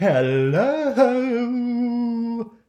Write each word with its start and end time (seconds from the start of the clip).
Hello, 0.00 0.92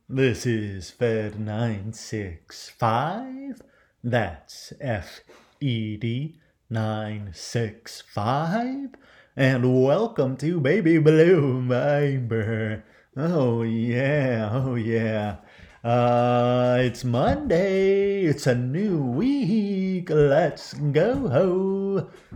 this 0.09 0.47
is 0.47 0.89
Fed 0.89 1.39
965. 1.39 3.62
That's 4.04 4.73
F 4.81 5.20
E 5.60 5.96
D 5.97 6.39
965. 6.71 8.96
And 9.38 9.84
welcome 9.84 10.38
to 10.38 10.60
Baby 10.60 10.97
Blue 10.97 11.62
Viper. 11.67 12.83
Oh, 13.15 13.61
yeah, 13.61 14.49
oh, 14.51 14.73
yeah. 14.73 15.35
Uh, 15.83 16.80
it's 16.81 17.03
Monday. 17.03 18.23
It's 18.23 18.48
a 18.48 18.55
new 18.55 19.03
week. 19.03 20.09
Let's 20.09 20.73
go 20.73 21.27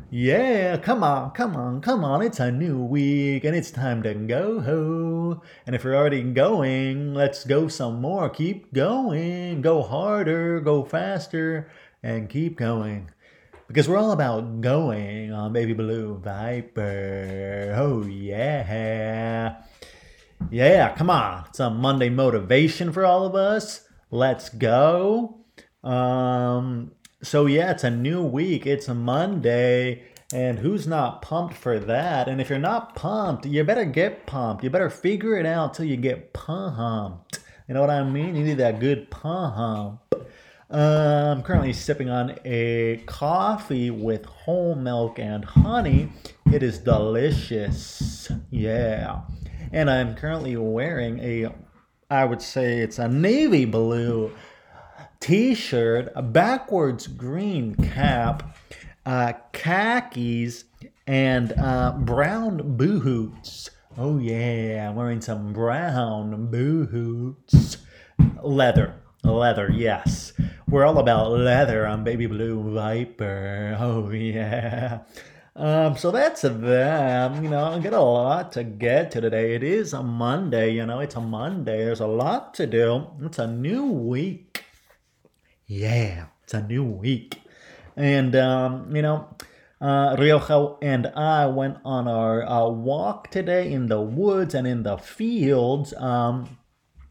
Yeah, 0.09 0.77
come 0.77 1.03
on, 1.03 1.31
come 1.31 1.55
on, 1.55 1.81
come 1.81 2.03
on. 2.03 2.21
It's 2.21 2.39
a 2.39 2.51
new 2.51 2.83
week 2.83 3.43
and 3.43 3.55
it's 3.55 3.71
time 3.71 4.03
to 4.03 4.13
go 4.13 4.59
ho. 4.61 5.41
And 5.65 5.75
if 5.75 5.83
you're 5.83 5.95
already 5.95 6.23
going, 6.23 7.13
let's 7.13 7.43
go 7.43 7.67
some 7.67 8.01
more. 8.01 8.29
Keep 8.29 8.73
going. 8.73 9.61
Go 9.61 9.81
harder, 9.83 10.59
go 10.59 10.83
faster, 10.83 11.69
and 12.01 12.29
keep 12.29 12.57
going. 12.57 13.09
Because 13.67 13.87
we're 13.87 13.97
all 13.97 14.11
about 14.11 14.61
going 14.61 15.31
on 15.31 15.53
Baby 15.53 15.73
Blue 15.73 16.17
Viper. 16.17 17.73
Oh, 17.75 18.05
yeah. 18.05 19.61
Yeah, 20.51 20.95
come 20.95 21.09
on. 21.09 21.45
It's 21.49 21.59
a 21.59 21.69
Monday 21.69 22.09
motivation 22.09 22.91
for 22.91 23.05
all 23.05 23.25
of 23.25 23.35
us. 23.35 23.87
Let's 24.11 24.49
go. 24.49 25.39
Um, 25.83 26.91
so 27.23 27.45
yeah, 27.45 27.71
it's 27.71 27.83
a 27.83 27.89
new 27.89 28.23
week. 28.23 28.65
It's 28.65 28.87
a 28.87 28.93
Monday. 28.93 30.03
And 30.31 30.59
who's 30.59 30.87
not 30.87 31.21
pumped 31.21 31.55
for 31.55 31.79
that? 31.79 32.27
And 32.27 32.41
if 32.41 32.49
you're 32.49 32.59
not 32.59 32.95
pumped, 32.95 33.45
you 33.45 33.63
better 33.63 33.85
get 33.85 34.25
pumped. 34.25 34.63
You 34.63 34.69
better 34.69 34.89
figure 34.89 35.37
it 35.37 35.45
out 35.45 35.73
till 35.73 35.85
you 35.85 35.97
get 35.97 36.33
pumped. 36.33 37.39
You 37.67 37.75
know 37.75 37.81
what 37.81 37.89
I 37.89 38.03
mean? 38.03 38.35
You 38.35 38.43
need 38.43 38.57
that 38.57 38.79
good 38.79 39.09
pump. 39.11 40.01
Uh, 40.71 41.33
I'm 41.35 41.43
currently 41.43 41.73
sipping 41.73 42.09
on 42.09 42.35
a 42.45 43.03
coffee 43.05 43.91
with 43.91 44.25
whole 44.25 44.75
milk 44.75 45.19
and 45.19 45.45
honey. 45.45 46.09
It 46.51 46.63
is 46.63 46.79
delicious. 46.79 48.31
Yeah 48.49 49.21
and 49.73 49.89
I'm 49.89 50.15
currently 50.15 50.55
wearing 50.55 51.19
a, 51.19 51.51
I 52.09 52.23
would 52.25 52.41
say 52.41 52.77
it's 52.79 52.99
a 52.99 53.07
navy 53.07 53.65
blue 53.65 54.31
t-shirt, 55.23 56.11
a 56.17 56.21
backwards 56.21 57.07
green 57.07 57.75
cap, 57.75 58.57
uh, 59.05 59.31
khakis, 59.53 60.65
and 61.07 61.53
uh, 61.57 61.93
brown 61.97 62.75
boots. 62.75 63.69
Oh 63.97 64.19
yeah, 64.19 64.89
I'm 64.89 64.97
wearing 64.97 65.21
some 65.21 65.53
brown 65.53 66.47
boots. 66.47 67.77
Leather, 68.41 68.95
leather, 69.23 69.71
yes. 69.73 70.33
We're 70.67 70.83
all 70.83 70.97
about 70.97 71.31
leather 71.31 71.87
on 71.87 72.03
Baby 72.03 72.25
Blue 72.25 72.73
Viper. 72.73 73.77
Oh 73.79 74.11
yeah. 74.11 75.03
Um, 75.55 75.95
so 75.95 76.11
that's 76.11 76.41
them. 76.41 77.41
You 77.45 77.49
know, 77.49 77.63
I 77.63 77.79
got 77.79 77.93
a 77.93 78.01
lot 78.01 78.51
to 78.53 78.65
get 78.65 79.11
to 79.11 79.21
today. 79.21 79.55
It 79.55 79.63
is 79.63 79.93
a 79.93 80.03
Monday. 80.03 80.71
You 80.71 80.85
know, 80.85 80.99
it's 80.99 81.15
a 81.15 81.21
Monday. 81.21 81.85
There's 81.85 82.01
a 82.01 82.07
lot 82.07 82.53
to 82.55 82.67
do. 82.67 83.07
It's 83.21 83.39
a 83.39 83.47
new 83.47 83.85
week. 83.85 84.52
Yeah, 85.67 86.27
it's 86.43 86.53
a 86.53 86.61
new 86.61 86.83
week. 86.83 87.41
And 87.95 88.35
um, 88.35 88.95
you 88.95 89.01
know, 89.01 89.29
uh, 89.81 90.15
Rioja 90.17 90.75
and 90.81 91.07
I 91.07 91.45
went 91.47 91.77
on 91.85 92.07
our 92.07 92.43
uh, 92.43 92.67
walk 92.69 93.31
today 93.31 93.71
in 93.71 93.87
the 93.87 94.01
woods 94.01 94.53
and 94.55 94.67
in 94.67 94.83
the 94.83 94.97
fields. 94.97 95.93
Um, 95.93 96.57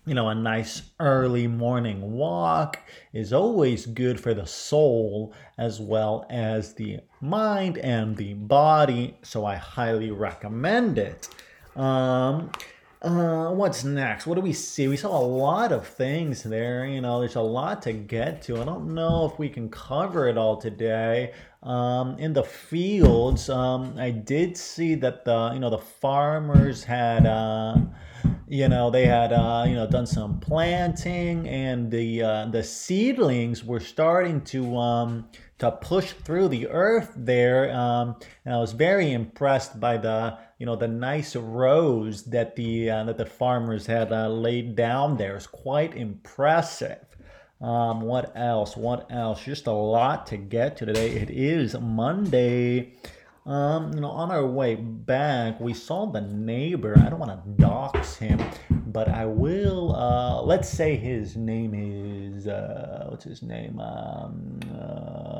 you 0.04 0.14
know, 0.14 0.28
a 0.28 0.34
nice 0.34 0.82
early 0.98 1.46
morning 1.46 2.12
walk 2.12 2.80
is 3.12 3.32
always 3.32 3.86
good 3.86 4.18
for 4.18 4.34
the 4.34 4.46
soul 4.46 5.32
as 5.58 5.80
well 5.80 6.26
as 6.28 6.74
the 6.74 6.98
mind 7.20 7.78
and 7.78 8.16
the 8.16 8.34
body. 8.34 9.16
So 9.22 9.44
I 9.44 9.54
highly 9.54 10.10
recommend 10.10 10.98
it. 10.98 11.28
Um, 11.76 12.50
uh, 13.02 13.50
what's 13.50 13.82
next? 13.82 14.26
What 14.26 14.36
do 14.36 14.40
we 14.40 14.52
see? 14.52 14.86
We 14.86 14.96
saw 14.96 15.18
a 15.18 15.26
lot 15.26 15.72
of 15.72 15.86
things 15.86 16.42
there. 16.42 16.86
You 16.86 17.00
know, 17.00 17.18
there's 17.18 17.34
a 17.34 17.40
lot 17.40 17.82
to 17.82 17.92
get 17.92 18.42
to. 18.42 18.60
I 18.60 18.64
don't 18.64 18.94
know 18.94 19.26
if 19.26 19.38
we 19.38 19.48
can 19.48 19.68
cover 19.70 20.28
it 20.28 20.38
all 20.38 20.56
today. 20.56 21.32
Um, 21.64 22.16
in 22.18 22.32
the 22.32 22.44
fields, 22.44 23.48
um, 23.50 23.94
I 23.98 24.10
did 24.10 24.56
see 24.56 24.94
that 24.96 25.24
the 25.24 25.50
you 25.52 25.60
know 25.60 25.70
the 25.70 25.78
farmers 25.78 26.84
had. 26.84 27.26
Uh, 27.26 27.78
you 28.48 28.68
know 28.68 28.90
they 28.90 29.06
had 29.06 29.32
uh, 29.32 29.64
you 29.66 29.74
know 29.74 29.86
done 29.86 30.06
some 30.06 30.40
planting 30.40 31.48
and 31.48 31.90
the 31.90 32.22
uh, 32.22 32.46
the 32.46 32.62
seedlings 32.62 33.64
were 33.64 33.80
starting 33.80 34.40
to 34.42 34.76
um, 34.76 35.28
to 35.58 35.70
push 35.70 36.12
through 36.12 36.48
the 36.48 36.68
earth 36.68 37.12
there 37.16 37.74
um, 37.74 38.16
and 38.44 38.54
I 38.54 38.58
was 38.58 38.72
very 38.72 39.12
impressed 39.12 39.80
by 39.80 39.96
the 39.96 40.38
you 40.62 40.66
know 40.66 40.76
the 40.76 40.86
nice 40.86 41.34
rows 41.34 42.22
that 42.26 42.54
the 42.54 42.88
uh, 42.88 43.04
that 43.04 43.18
the 43.18 43.26
farmers 43.26 43.84
had 43.86 44.12
uh, 44.12 44.28
laid 44.28 44.76
down 44.76 45.16
there. 45.16 45.34
It's 45.34 45.48
quite 45.48 45.96
impressive. 45.96 47.04
Um, 47.60 48.00
what 48.02 48.30
else? 48.36 48.76
What 48.76 49.10
else? 49.10 49.44
Just 49.44 49.66
a 49.66 49.72
lot 49.72 50.26
to 50.28 50.36
get 50.36 50.76
to 50.76 50.86
today. 50.86 51.10
It 51.10 51.30
is 51.30 51.76
Monday 51.76 52.94
um, 53.44 53.92
you 53.92 54.00
know, 54.00 54.10
on 54.10 54.30
our 54.30 54.46
way 54.46 54.76
back, 54.76 55.58
we 55.60 55.74
saw 55.74 56.06
the 56.06 56.20
neighbor. 56.20 56.96
I 56.96 57.10
don't 57.10 57.18
want 57.18 57.44
to 57.44 57.50
dox 57.62 58.16
him, 58.16 58.40
but 58.70 59.08
I 59.08 59.26
will. 59.26 59.96
Uh, 59.96 60.42
let's 60.42 60.68
say 60.68 60.96
his 60.96 61.36
name 61.36 61.74
is 61.74 62.46
uh, 62.46 63.06
what's 63.08 63.24
his 63.24 63.42
name? 63.42 63.80
Um, 63.80 64.60
uh, 64.72 65.32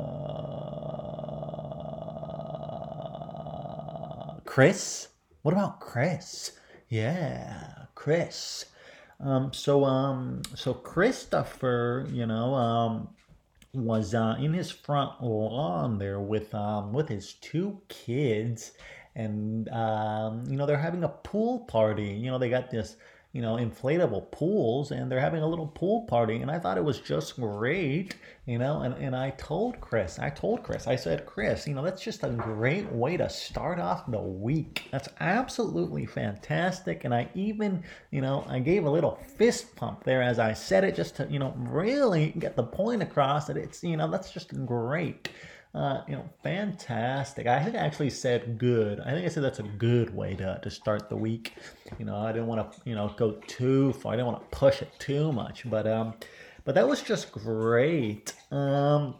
Chris. 4.43 5.07
What 5.43 5.53
about 5.53 5.79
Chris? 5.79 6.51
Yeah, 6.89 7.85
Chris. 7.95 8.65
Um, 9.21 9.53
so 9.53 9.85
um, 9.85 10.41
so 10.55 10.73
Christopher, 10.73 12.05
you 12.11 12.25
know, 12.25 12.53
um, 12.53 13.07
was 13.73 14.13
uh, 14.13 14.35
in 14.39 14.53
his 14.53 14.69
front 14.71 15.21
lawn 15.21 15.97
there 15.97 16.19
with 16.19 16.53
um, 16.53 16.93
with 16.93 17.09
his 17.09 17.33
two 17.33 17.81
kids, 17.89 18.71
and 19.15 19.67
um, 19.69 20.43
you 20.47 20.57
know 20.57 20.65
they're 20.65 20.77
having 20.77 21.03
a 21.03 21.09
pool 21.09 21.59
party. 21.61 22.09
You 22.09 22.31
know 22.31 22.37
they 22.37 22.49
got 22.49 22.69
this 22.69 22.95
you 23.33 23.41
know, 23.41 23.55
inflatable 23.55 24.29
pools 24.31 24.91
and 24.91 25.11
they're 25.11 25.19
having 25.19 25.41
a 25.41 25.47
little 25.47 25.65
pool 25.65 26.03
party. 26.03 26.37
And 26.37 26.51
I 26.51 26.59
thought 26.59 26.77
it 26.77 26.83
was 26.83 26.99
just 26.99 27.35
great, 27.35 28.15
you 28.45 28.59
know. 28.59 28.81
And, 28.81 28.93
and 28.93 29.15
I 29.15 29.31
told 29.31 29.81
Chris, 29.81 30.19
I 30.19 30.29
told 30.29 30.61
Chris, 30.61 30.85
I 30.85 30.95
said, 30.95 31.25
Chris, 31.25 31.67
you 31.67 31.73
know, 31.73 31.83
that's 31.83 32.03
just 32.03 32.23
a 32.23 32.29
great 32.29 32.89
way 32.91 33.17
to 33.17 33.27
start 33.27 33.79
off 33.79 34.05
the 34.05 34.21
week. 34.21 34.87
That's 34.91 35.09
absolutely 35.19 36.05
fantastic. 36.05 37.05
And 37.05 37.13
I 37.13 37.27
even, 37.33 37.83
you 38.11 38.21
know, 38.21 38.45
I 38.47 38.59
gave 38.59 38.85
a 38.85 38.89
little 38.89 39.19
fist 39.35 39.75
pump 39.75 40.03
there 40.03 40.21
as 40.21 40.37
I 40.37 40.53
said 40.53 40.83
it 40.83 40.95
just 40.95 41.15
to, 41.15 41.27
you 41.27 41.39
know, 41.39 41.55
really 41.57 42.35
get 42.37 42.55
the 42.55 42.63
point 42.63 43.01
across 43.01 43.47
that 43.47 43.57
it's, 43.57 43.83
you 43.83 43.97
know, 43.97 44.11
that's 44.11 44.31
just 44.31 44.53
great. 44.67 45.29
Uh, 45.73 46.01
you 46.07 46.15
know, 46.15 46.29
fantastic. 46.43 47.47
I 47.47 47.63
think 47.63 47.75
I 47.75 47.79
actually 47.79 48.11
said 48.11 48.59
good. 48.59 48.99
I 48.99 49.11
think 49.11 49.25
I 49.25 49.29
said 49.29 49.43
that's 49.43 49.59
a 49.59 49.63
good 49.63 50.15
way 50.15 50.35
to, 50.35 50.59
to 50.61 50.69
start 50.69 51.09
the 51.09 51.15
week. 51.15 51.53
You 51.97 52.05
know, 52.05 52.15
I 52.15 52.31
didn't 52.31 52.47
want 52.47 52.71
to, 52.71 52.79
you 52.87 52.93
know, 52.93 53.11
go 53.17 53.31
too 53.47 53.93
far. 53.93 54.13
I 54.13 54.17
didn't 54.17 54.27
want 54.27 54.51
to 54.51 54.57
push 54.57 54.83
it 54.83 54.91
too 54.99 55.31
much, 55.31 55.67
but 55.67 55.87
um, 55.87 56.13
but 56.63 56.75
that 56.75 56.87
was 56.87 57.01
just 57.01 57.31
great. 57.31 58.33
Um, 58.51 59.15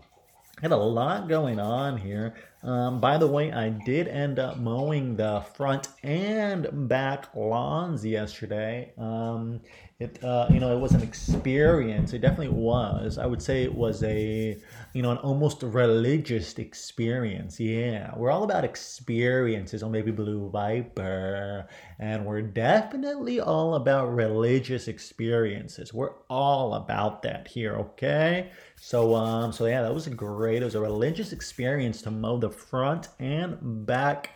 had 0.61 0.71
a 0.71 0.77
lot 0.77 1.27
going 1.27 1.59
on 1.59 1.97
here. 1.97 2.35
Um, 2.61 3.01
by 3.01 3.17
the 3.17 3.27
way, 3.27 3.51
I 3.51 3.69
did 3.69 4.07
end 4.07 4.39
up 4.39 4.57
mowing 4.57 5.15
the 5.17 5.41
front 5.55 5.89
and 6.03 6.87
back 6.87 7.35
lawns 7.35 8.06
yesterday. 8.06 8.94
Um, 8.97 9.59
it 10.03 10.23
uh, 10.23 10.47
you 10.50 10.59
know 10.59 10.75
it 10.75 10.79
was 10.79 10.94
an 10.94 11.01
experience. 11.01 12.13
It 12.13 12.19
definitely 12.19 12.50
was. 12.50 13.17
I 13.17 13.25
would 13.25 13.41
say 13.41 13.63
it 13.63 13.73
was 13.73 14.03
a 14.03 14.57
you 14.94 15.01
know 15.01 15.11
an 15.11 15.17
almost 15.19 15.63
religious 15.63 16.57
experience. 16.59 17.59
Yeah 17.59 18.11
we're 18.17 18.31
all 18.31 18.44
about 18.44 18.63
experiences. 18.63 19.81
On 19.81 19.91
baby 19.91 20.11
blue 20.11 20.50
viper. 20.50 21.67
And 22.00 22.25
we're 22.25 22.41
definitely 22.41 23.39
all 23.39 23.75
about 23.75 24.13
religious 24.13 24.88
experiences. 24.88 25.94
We're 25.94 26.15
all 26.29 26.75
about 26.75 27.21
that 27.23 27.47
here 27.47 27.75
okay? 27.75 28.51
So 28.75 29.15
um 29.15 29.51
so 29.51 29.65
yeah 29.65 29.81
that 29.81 29.94
was 29.94 30.07
great. 30.07 30.61
It 30.61 30.65
was 30.65 30.75
a 30.75 30.81
religious 30.81 31.31
experience 31.31 32.01
to 32.03 32.11
mow 32.11 32.38
the 32.38 32.49
front 32.49 33.07
and 33.19 33.85
back 33.85 34.31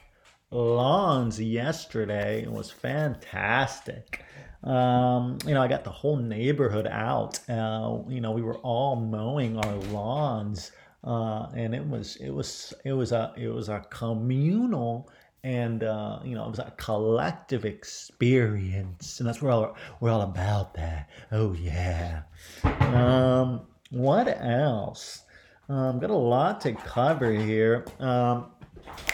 lawns 0.49 1.41
yesterday. 1.41 2.43
It 2.43 2.51
was 2.51 2.71
fantastic 2.71 4.23
um, 4.63 5.37
you 5.45 5.53
know, 5.53 5.61
I 5.61 5.67
got 5.67 5.83
the 5.83 5.91
whole 5.91 6.17
neighborhood 6.17 6.87
out. 6.87 7.39
Uh, 7.49 7.99
you 8.07 8.21
know, 8.21 8.31
we 8.31 8.41
were 8.41 8.57
all 8.57 8.95
mowing 8.95 9.57
our 9.57 9.75
lawns, 9.75 10.71
uh, 11.03 11.47
and 11.55 11.75
it 11.75 11.87
was 11.87 12.15
it 12.17 12.31
was 12.31 12.73
it 12.83 12.93
was 12.93 13.11
a 13.11 13.33
it 13.37 13.49
was 13.49 13.69
a 13.69 13.79
communal 13.89 15.09
and 15.43 15.83
uh, 15.83 16.19
you 16.25 16.35
know 16.35 16.45
it 16.45 16.49
was 16.49 16.59
a 16.59 16.73
collective 16.77 17.63
experience, 17.63 19.19
and 19.19 19.27
that's 19.29 19.41
where 19.41 19.51
all, 19.51 19.77
we're 19.99 20.11
all 20.11 20.21
about 20.21 20.73
that. 20.73 21.09
Oh 21.31 21.53
yeah. 21.53 22.23
Um, 22.63 23.61
what 23.89 24.27
else? 24.27 25.23
Um, 25.69 25.99
got 25.99 26.09
a 26.09 26.15
lot 26.15 26.61
to 26.61 26.73
cover 26.73 27.31
here. 27.31 27.85
Um, 27.99 28.51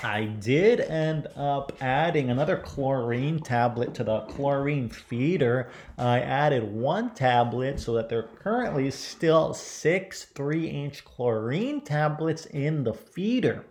I 0.04 0.26
did 0.26 0.82
end 0.82 1.28
up 1.36 1.72
adding 1.82 2.30
another 2.30 2.58
chlorine 2.58 3.40
tablet 3.40 3.94
to 3.96 4.04
the 4.04 4.22
chlorine 4.22 4.90
feeder. 4.90 5.70
I 5.98 6.20
added 6.20 6.64
one 6.64 7.14
tablet 7.14 7.80
so 7.80 7.94
that 7.94 8.10
there 8.10 8.20
are 8.20 8.30
currently 8.40 8.92
still 8.92 9.54
six 9.54 10.26
three 10.26 10.68
inch 10.68 11.06
chlorine 11.06 11.82
tablets 11.82 12.46
in 12.48 12.84
the 12.84 12.94
feeder. 12.94 13.66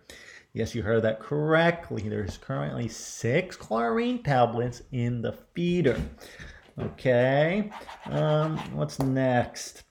Yes, 0.53 0.75
you 0.75 0.83
heard 0.83 1.03
that 1.03 1.19
correctly. 1.19 2.07
There's 2.09 2.37
currently 2.37 2.87
six 2.87 3.55
chlorine 3.55 4.23
tablets 4.23 4.83
in 4.91 5.21
the 5.21 5.33
feeder. 5.53 5.99
Okay, 6.79 7.71
um, 8.05 8.57
what's 8.75 8.99
next? 8.99 9.83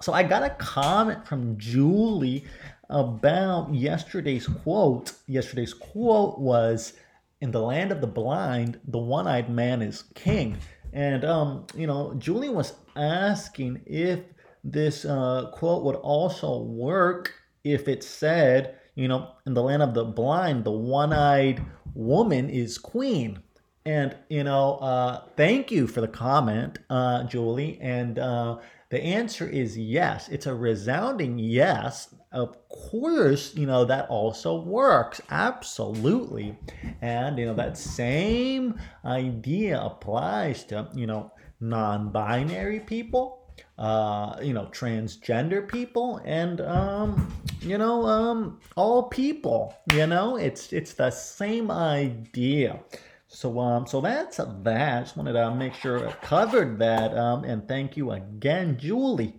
So 0.00 0.12
I 0.12 0.22
got 0.22 0.44
a 0.44 0.50
comment 0.50 1.26
from 1.26 1.58
Julie 1.58 2.44
about 2.90 3.74
yesterday's 3.74 4.46
quote. 4.46 5.12
Yesterday's 5.26 5.74
quote 5.74 6.38
was, 6.38 6.94
"In 7.40 7.50
the 7.50 7.62
land 7.62 7.92
of 7.92 8.00
the 8.00 8.06
blind, 8.06 8.80
the 8.86 8.98
one-eyed 8.98 9.50
man 9.50 9.82
is 9.82 10.04
king." 10.14 10.58
And 10.92 11.24
um, 11.24 11.66
you 11.74 11.86
know, 11.86 12.14
Julie 12.18 12.48
was 12.48 12.74
asking 12.96 13.82
if 13.86 14.20
this 14.64 15.04
uh, 15.04 15.50
quote 15.52 15.84
would 15.84 15.96
also 15.96 16.62
work 16.62 17.32
if 17.64 17.88
it 17.88 18.02
said, 18.02 18.78
you 18.94 19.08
know, 19.08 19.32
in 19.46 19.54
the 19.54 19.62
land 19.62 19.82
of 19.82 19.94
the 19.94 20.04
blind, 20.04 20.64
the 20.64 20.70
one-eyed 20.70 21.64
woman 21.94 22.48
is 22.50 22.78
queen. 22.78 23.42
And 23.84 24.16
you 24.28 24.44
know, 24.44 24.76
uh, 24.76 25.22
thank 25.36 25.70
you 25.70 25.86
for 25.86 26.00
the 26.00 26.08
comment, 26.08 26.78
uh, 26.90 27.24
Julie. 27.24 27.78
And 27.80 28.18
uh, 28.18 28.58
the 28.90 29.02
answer 29.02 29.48
is 29.48 29.78
yes. 29.78 30.28
It's 30.28 30.46
a 30.46 30.54
resounding 30.54 31.38
yes. 31.38 32.14
Of 32.30 32.68
course, 32.68 33.54
you 33.54 33.64
know, 33.66 33.86
that 33.86 34.08
also 34.10 34.60
works. 34.60 35.20
Absolutely. 35.30 36.58
And, 37.00 37.38
you 37.38 37.46
know, 37.46 37.54
that 37.54 37.78
same 37.78 38.78
idea 39.04 39.80
applies 39.80 40.64
to, 40.64 40.88
you 40.94 41.06
know, 41.06 41.32
non 41.60 42.10
binary 42.10 42.80
people, 42.80 43.46
uh, 43.78 44.36
you 44.42 44.52
know, 44.52 44.66
transgender 44.66 45.66
people, 45.66 46.20
and, 46.24 46.60
um, 46.60 47.32
you 47.60 47.78
know, 47.78 48.04
um, 48.04 48.60
all 48.76 49.04
people. 49.04 49.74
You 49.94 50.06
know, 50.06 50.36
it's 50.36 50.72
it's 50.72 50.92
the 50.92 51.10
same 51.10 51.70
idea. 51.70 52.80
So 53.28 53.58
um, 53.58 53.86
so 53.86 54.00
that's 54.00 54.36
that. 54.36 55.04
Just 55.04 55.16
wanted 55.16 55.32
to 55.32 55.54
make 55.54 55.74
sure 55.74 56.06
I 56.06 56.12
covered 56.12 56.78
that. 56.80 57.16
Um, 57.16 57.44
and 57.44 57.66
thank 57.66 57.96
you 57.96 58.10
again, 58.12 58.76
Julie. 58.78 59.34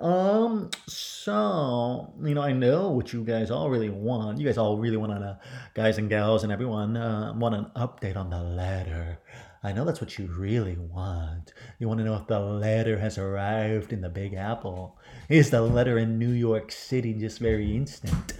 Um, 0.00 0.70
so 0.86 2.14
you 2.22 2.34
know, 2.34 2.42
I 2.42 2.52
know 2.52 2.90
what 2.90 3.12
you 3.12 3.22
guys 3.22 3.50
all 3.50 3.68
really 3.68 3.90
want. 3.90 4.38
You 4.38 4.46
guys 4.46 4.58
all 4.58 4.78
really 4.78 4.96
want 4.96 5.12
a 5.12 5.38
guys 5.74 5.98
and 5.98 6.08
gals 6.08 6.42
and 6.42 6.52
everyone, 6.52 6.96
uh, 6.96 7.34
want 7.36 7.54
an 7.54 7.66
update 7.76 8.16
on 8.16 8.30
the 8.30 8.42
letter. 8.42 9.18
I 9.62 9.72
know 9.72 9.84
that's 9.84 10.00
what 10.00 10.18
you 10.18 10.26
really 10.26 10.78
want. 10.78 11.52
You 11.78 11.86
want 11.86 11.98
to 11.98 12.04
know 12.04 12.16
if 12.16 12.26
the 12.26 12.40
letter 12.40 12.98
has 12.98 13.18
arrived 13.18 13.92
in 13.92 14.00
the 14.00 14.08
Big 14.08 14.32
Apple. 14.32 14.98
Is 15.28 15.50
the 15.50 15.60
letter 15.60 15.98
in 15.98 16.18
New 16.18 16.32
York 16.32 16.72
City 16.72 17.12
just 17.12 17.38
very 17.38 17.76
instant? 17.76 18.32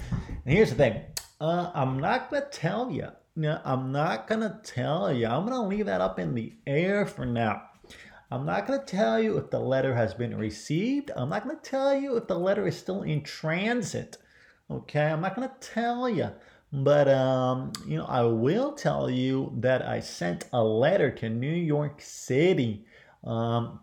And 0.47 0.55
here's 0.55 0.71
the 0.71 0.77
thing. 0.77 1.03
Uh, 1.41 1.71
I'm 1.75 1.99
not 1.99 2.31
gonna 2.31 2.47
tell 2.51 2.91
you 2.91 3.09
No, 3.37 3.61
I'm 3.65 3.93
not 3.93 4.27
going 4.27 4.41
to 4.41 4.61
tell 4.65 5.13
you. 5.13 5.27
I'm 5.27 5.47
going 5.47 5.61
to 5.61 5.69
leave 5.69 5.87
that 5.87 6.01
up 6.01 6.19
in 6.19 6.35
the 6.35 6.53
air 6.67 7.07
for 7.07 7.25
now. 7.25 7.63
I'm 8.31 8.47
not 8.47 8.67
going 8.67 8.81
to 8.81 8.87
tell 8.87 9.21
you 9.21 9.37
if 9.39 9.51
the 9.51 9.59
letter 9.59 9.95
has 9.95 10.15
been 10.15 10.37
received. 10.37 11.11
I'm 11.17 11.31
not 11.31 11.45
going 11.45 11.57
to 11.57 11.63
tell 11.63 11.95
you 11.95 12.17
if 12.17 12.29
the 12.29 12.39
letter 12.39 12.67
is 12.67 12.79
still 12.79 13.03
in 13.03 13.23
transit. 13.23 14.19
Okay, 14.71 15.07
I'm 15.07 15.21
not 15.21 15.35
going 15.35 15.49
to 15.49 15.69
tell 15.69 16.09
you. 16.09 16.31
But 16.73 17.09
um, 17.09 17.73
you 17.87 17.99
know, 17.99 18.05
I 18.05 18.23
will 18.23 18.73
tell 18.73 19.11
you 19.11 19.53
that 19.57 19.87
I 19.87 19.99
sent 20.01 20.47
a 20.53 20.63
letter 20.63 21.11
to 21.11 21.29
New 21.29 21.53
York 21.53 22.01
City. 22.01 22.85
Um, 23.25 23.81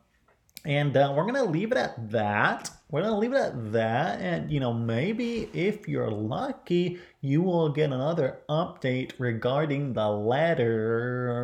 and 0.65 0.95
uh, 0.97 1.13
we're 1.15 1.25
gonna 1.25 1.45
leave 1.45 1.71
it 1.71 1.77
at 1.77 2.11
that. 2.11 2.69
We're 2.89 3.01
gonna 3.01 3.17
leave 3.17 3.33
it 3.33 3.41
at 3.41 3.71
that, 3.71 4.19
and 4.19 4.51
you 4.51 4.59
know, 4.59 4.73
maybe 4.73 5.49
if 5.53 5.87
you're 5.87 6.11
lucky, 6.11 6.99
you 7.21 7.41
will 7.41 7.69
get 7.69 7.91
another 7.91 8.39
update 8.49 9.13
regarding 9.17 9.93
the 9.93 10.09
letter. 10.09 11.37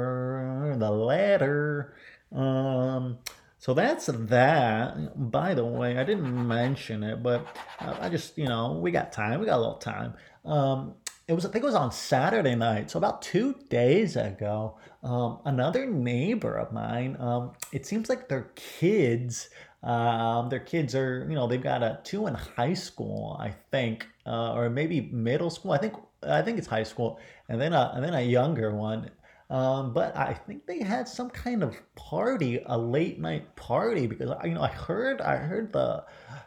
The 0.78 0.92
letter. 0.92 1.94
Um, 2.34 3.20
so 3.60 3.74
that's 3.74 4.08
that. 4.08 5.32
By 5.32 5.54
the 5.54 5.66
way, 5.66 5.98
I 5.98 6.04
didn't 6.04 6.48
mention 6.48 7.04
it, 7.04 7.24
but 7.24 7.46
I 7.80 8.10
just, 8.10 8.38
you 8.38 8.48
know, 8.48 8.74
we 8.74 8.92
got 8.92 9.12
time. 9.14 9.40
We 9.40 9.46
got 9.46 9.58
a 9.58 9.64
little 9.64 9.76
time. 9.76 10.16
Um, 10.46 10.96
it 11.28 11.34
was 11.34 11.46
I 11.46 11.50
think 11.50 11.64
it 11.64 11.68
was 11.68 11.76
on 11.76 11.92
Saturday 11.92 12.56
night, 12.56 12.92
so 12.92 12.98
about 12.98 13.22
two 13.22 13.56
days 13.70 14.18
ago. 14.18 14.78
Um, 15.04 15.40
another 15.46 15.86
neighbor 15.86 16.56
of 16.56 16.74
mine. 16.74 17.16
Um, 17.20 17.54
it 17.72 17.86
seems 17.86 18.10
like 18.10 18.28
their 18.28 18.52
kids. 18.56 19.50
Um, 19.84 20.50
their 20.50 20.60
kids 20.60 20.96
are 20.96 21.26
you 21.30 21.36
know 21.36 21.48
they've 21.48 21.62
got 21.62 21.84
a 21.84 22.00
two 22.04 22.28
in 22.28 22.34
high 22.34 22.74
school 22.74 23.36
I 23.38 23.54
think 23.70 24.08
uh, 24.26 24.54
or 24.54 24.70
maybe 24.70 25.02
middle 25.02 25.50
school 25.50 25.74
I 25.74 25.78
think 25.78 25.94
I 26.26 26.42
think 26.42 26.58
it's 26.58 26.68
high 26.68 26.84
school 26.84 27.20
and 27.50 27.60
then 27.60 27.74
a, 27.74 27.92
and 27.94 28.02
then 28.02 28.14
a 28.14 28.22
younger 28.22 28.74
one 28.74 29.10
um, 29.50 29.94
but 29.94 30.16
I 30.18 30.34
think 30.34 30.66
they 30.66 30.82
had 30.82 31.08
some 31.08 31.30
kind 31.30 31.64
of 31.64 31.76
party, 31.96 32.62
a 32.66 32.78
late 32.78 33.20
night 33.20 33.56
party, 33.56 34.08
because 34.08 34.36
you 34.44 34.54
know 34.54 34.62
I 34.62 34.70
heard 34.70 35.22
I 35.22 35.36
heard 35.38 35.74
the, 35.74 36.04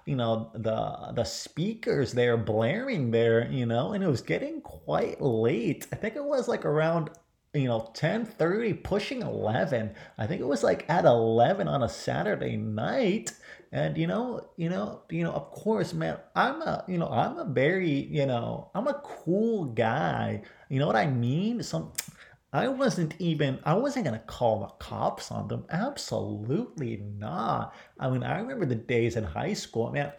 you 0.07 0.17
know 0.17 0.51
the 0.55 1.13
the 1.15 1.25
speakers 1.25 2.13
there 2.13 2.37
blaring 2.37 3.11
there, 3.11 3.51
you 3.51 3.67
know, 3.67 3.93
and 3.93 4.03
it 4.03 4.09
was 4.09 4.23
getting 4.23 4.61
quite 4.61 5.21
late. 5.21 5.87
I 5.93 5.97
think 5.97 6.17
it 6.17 6.25
was 6.25 6.49
like 6.49 6.65
around 6.65 7.11
you 7.55 7.67
know 7.69 7.91
10:30 7.95 8.83
pushing 8.85 9.23
11 9.23 9.95
i 10.19 10.27
think 10.27 10.41
it 10.41 10.47
was 10.47 10.63
like 10.63 10.85
at 10.91 11.05
11 11.05 11.69
on 11.69 11.83
a 11.83 11.89
saturday 11.89 12.57
night. 12.57 13.33
And 13.73 13.97
you 13.99 14.07
know 14.07 14.47
you 14.57 14.69
know 14.69 15.03
you 15.11 15.25
know 15.25 15.33
of 15.33 15.51
course 15.51 15.93
man 15.93 16.19
i'm 16.35 16.63
a 16.63 16.85
you 16.87 16.99
know 16.99 17.09
i'm 17.09 17.37
a 17.39 17.45
very 17.45 17.91
you 17.91 18.25
know 18.27 18.71
i'm 18.75 18.87
a 18.87 19.01
cool 19.05 19.67
guy. 19.67 20.43
You 20.69 20.79
know 20.79 20.87
what 20.87 20.97
i 20.97 21.07
mean? 21.07 21.63
Some 21.63 21.93
I 22.53 22.69
wasn't 22.69 23.15
even, 23.19 23.59
I 23.65 23.75
wasn't 23.75 24.07
going 24.07 24.19
to 24.19 24.27
call 24.27 24.61
the 24.61 24.85
cops 24.85 25.31
on 25.31 25.49
them. 25.49 25.65
Absolutely 25.71 26.97
not. 27.19 27.75
I 27.99 28.09
mean, 28.09 28.23
I 28.23 28.39
remember 28.39 28.67
the 28.67 28.75
days 28.75 29.17
in 29.17 29.25
high 29.25 29.53
school, 29.53 29.91
man. 29.91 30.13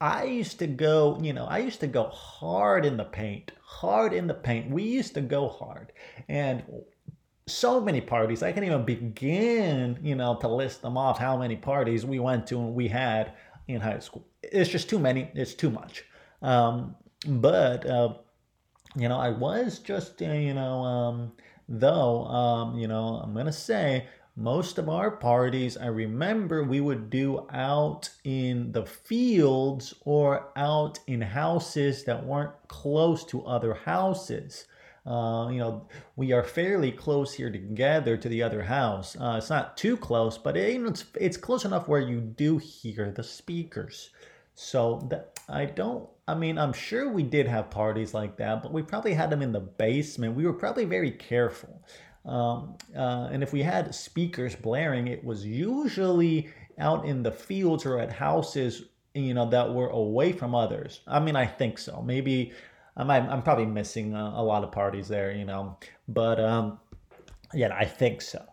I 0.00 0.24
used 0.24 0.58
to 0.58 0.66
go, 0.66 1.18
you 1.22 1.32
know, 1.32 1.46
I 1.46 1.58
used 1.58 1.80
to 1.80 1.86
go 1.86 2.04
hard 2.08 2.84
in 2.84 2.96
the 2.96 3.04
paint, 3.04 3.52
hard 3.62 4.12
in 4.12 4.26
the 4.26 4.34
paint. 4.34 4.70
We 4.70 4.82
used 4.82 5.14
to 5.14 5.20
go 5.20 5.48
hard. 5.48 5.92
And 6.28 6.62
so 7.46 7.80
many 7.80 8.00
parties, 8.00 8.42
I 8.42 8.52
can't 8.52 8.66
even 8.66 8.84
begin, 8.84 9.98
you 10.02 10.14
know, 10.16 10.36
to 10.36 10.48
list 10.48 10.82
them 10.82 10.98
off 10.98 11.18
how 11.18 11.38
many 11.38 11.56
parties 11.56 12.04
we 12.04 12.18
went 12.18 12.46
to 12.48 12.58
and 12.58 12.74
we 12.74 12.88
had 12.88 13.32
in 13.68 13.80
high 13.80 14.00
school. 14.00 14.26
It's 14.42 14.68
just 14.68 14.90
too 14.90 14.98
many, 14.98 15.30
it's 15.34 15.54
too 15.54 15.70
much. 15.70 16.04
Um, 16.42 16.96
but, 17.26 17.86
uh, 17.86 18.14
you 18.96 19.08
know, 19.08 19.18
I 19.18 19.30
was 19.30 19.78
just, 19.78 20.20
uh, 20.20 20.26
you 20.26 20.54
know, 20.54 20.82
um, 20.82 21.32
Though, 21.68 22.24
um, 22.26 22.78
you 22.78 22.86
know, 22.86 23.20
I'm 23.22 23.34
going 23.34 23.46
to 23.46 23.52
say 23.52 24.06
most 24.36 24.78
of 24.78 24.88
our 24.88 25.10
parties, 25.10 25.76
I 25.76 25.86
remember 25.86 26.62
we 26.62 26.80
would 26.80 27.08
do 27.08 27.46
out 27.50 28.10
in 28.24 28.70
the 28.72 28.84
fields 28.84 29.94
or 30.02 30.50
out 30.56 30.98
in 31.06 31.22
houses 31.22 32.04
that 32.04 32.24
weren't 32.24 32.52
close 32.68 33.24
to 33.26 33.44
other 33.46 33.74
houses. 33.74 34.66
Uh, 35.06 35.48
you 35.50 35.58
know, 35.58 35.88
we 36.16 36.32
are 36.32 36.42
fairly 36.42 36.92
close 36.92 37.32
here 37.32 37.50
together 37.50 38.16
to 38.16 38.28
the 38.28 38.42
other 38.42 38.62
house. 38.62 39.16
Uh, 39.16 39.36
it's 39.38 39.50
not 39.50 39.76
too 39.76 39.96
close, 39.96 40.36
but 40.36 40.56
it, 40.56 40.82
it's, 40.82 41.04
it's 41.18 41.36
close 41.36 41.64
enough 41.64 41.88
where 41.88 42.00
you 42.00 42.20
do 42.20 42.58
hear 42.58 43.10
the 43.10 43.22
speakers. 43.22 44.10
So 44.54 45.06
that 45.10 45.38
I 45.48 45.66
don't. 45.66 46.08
I 46.28 46.34
mean, 46.34 46.58
I'm 46.58 46.72
sure 46.72 47.08
we 47.08 47.22
did 47.22 47.46
have 47.46 47.70
parties 47.70 48.12
like 48.12 48.36
that, 48.38 48.62
but 48.62 48.72
we 48.72 48.82
probably 48.82 49.14
had 49.14 49.30
them 49.30 49.42
in 49.42 49.52
the 49.52 49.60
basement. 49.60 50.34
We 50.34 50.44
were 50.44 50.52
probably 50.52 50.84
very 50.84 51.12
careful. 51.12 51.82
Um, 52.24 52.76
uh, 52.96 53.28
and 53.30 53.42
if 53.44 53.52
we 53.52 53.62
had 53.62 53.94
speakers 53.94 54.56
blaring, 54.56 55.06
it 55.06 55.24
was 55.24 55.46
usually 55.46 56.48
out 56.78 57.04
in 57.04 57.22
the 57.22 57.30
fields 57.30 57.86
or 57.86 58.00
at 58.00 58.12
houses, 58.12 58.82
you 59.14 59.34
know, 59.34 59.48
that 59.50 59.72
were 59.72 59.88
away 59.88 60.32
from 60.32 60.54
others. 60.54 61.00
I 61.06 61.20
mean, 61.20 61.36
I 61.36 61.46
think 61.46 61.78
so. 61.78 62.02
Maybe 62.02 62.52
I'm, 62.96 63.08
I'm 63.10 63.42
probably 63.42 63.66
missing 63.66 64.14
a, 64.14 64.32
a 64.36 64.42
lot 64.42 64.64
of 64.64 64.72
parties 64.72 65.06
there, 65.06 65.30
you 65.30 65.44
know, 65.44 65.78
but 66.08 66.40
um, 66.40 66.80
yeah, 67.54 67.72
I 67.72 67.84
think 67.84 68.20
so 68.20 68.44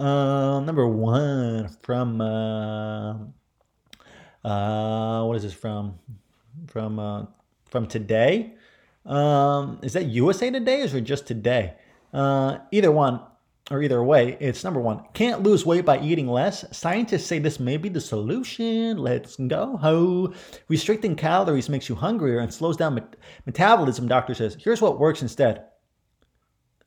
Uh, 0.00 0.60
number 0.60 0.88
one 0.88 1.68
from 1.82 2.22
uh, 2.22 3.16
uh, 4.42 5.24
what 5.26 5.36
is 5.36 5.42
this 5.42 5.52
from? 5.52 5.98
From 6.68 6.98
uh, 6.98 7.26
from 7.66 7.86
today. 7.86 8.54
Um, 9.04 9.78
is 9.82 9.92
that 9.92 10.06
USA 10.06 10.50
Today 10.50 10.82
or 10.82 11.00
just 11.02 11.26
today? 11.26 11.74
Uh, 12.14 12.58
either 12.70 12.90
one 12.90 13.20
or 13.70 13.82
either 13.82 14.02
way, 14.02 14.38
it's 14.40 14.64
number 14.64 14.80
one. 14.80 15.04
Can't 15.12 15.42
lose 15.42 15.66
weight 15.66 15.84
by 15.84 16.00
eating 16.00 16.26
less. 16.26 16.64
Scientists 16.76 17.26
say 17.26 17.38
this 17.38 17.60
may 17.60 17.76
be 17.76 17.90
the 17.90 18.00
solution. 18.00 18.96
Let's 18.96 19.36
go 19.36 19.76
ho. 19.76 20.32
Restricting 20.68 21.14
calories 21.14 21.68
makes 21.68 21.90
you 21.90 21.94
hungrier 21.94 22.38
and 22.38 22.52
slows 22.52 22.78
down 22.78 22.94
met- 22.94 23.16
metabolism. 23.44 24.08
Doctor 24.08 24.32
says. 24.32 24.56
Here's 24.58 24.80
what 24.80 24.98
works 24.98 25.20
instead. 25.20 25.64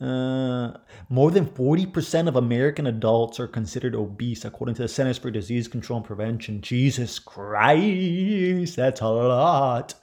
Uh, 0.03 0.73
more 1.07 1.31
than 1.31 1.45
40% 1.45 2.27
of 2.27 2.35
American 2.35 2.87
adults 2.87 3.39
are 3.39 3.47
considered 3.47 3.95
obese, 3.95 4.43
according 4.43 4.75
to 4.75 4.81
the 4.81 4.87
Centers 4.89 5.17
for 5.17 5.31
Disease 5.31 5.69
Control 5.69 5.97
and 5.97 6.05
Prevention. 6.05 6.59
Jesus 6.61 7.19
Christ, 7.19 8.75
that's 8.75 8.99
a 8.99 9.07
lot. 9.07 9.95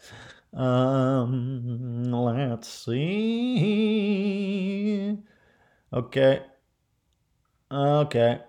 Um, 0.54 2.04
let's 2.04 2.68
see. 2.68 3.98
Okay. 5.92 6.42
Okay. 7.70 8.40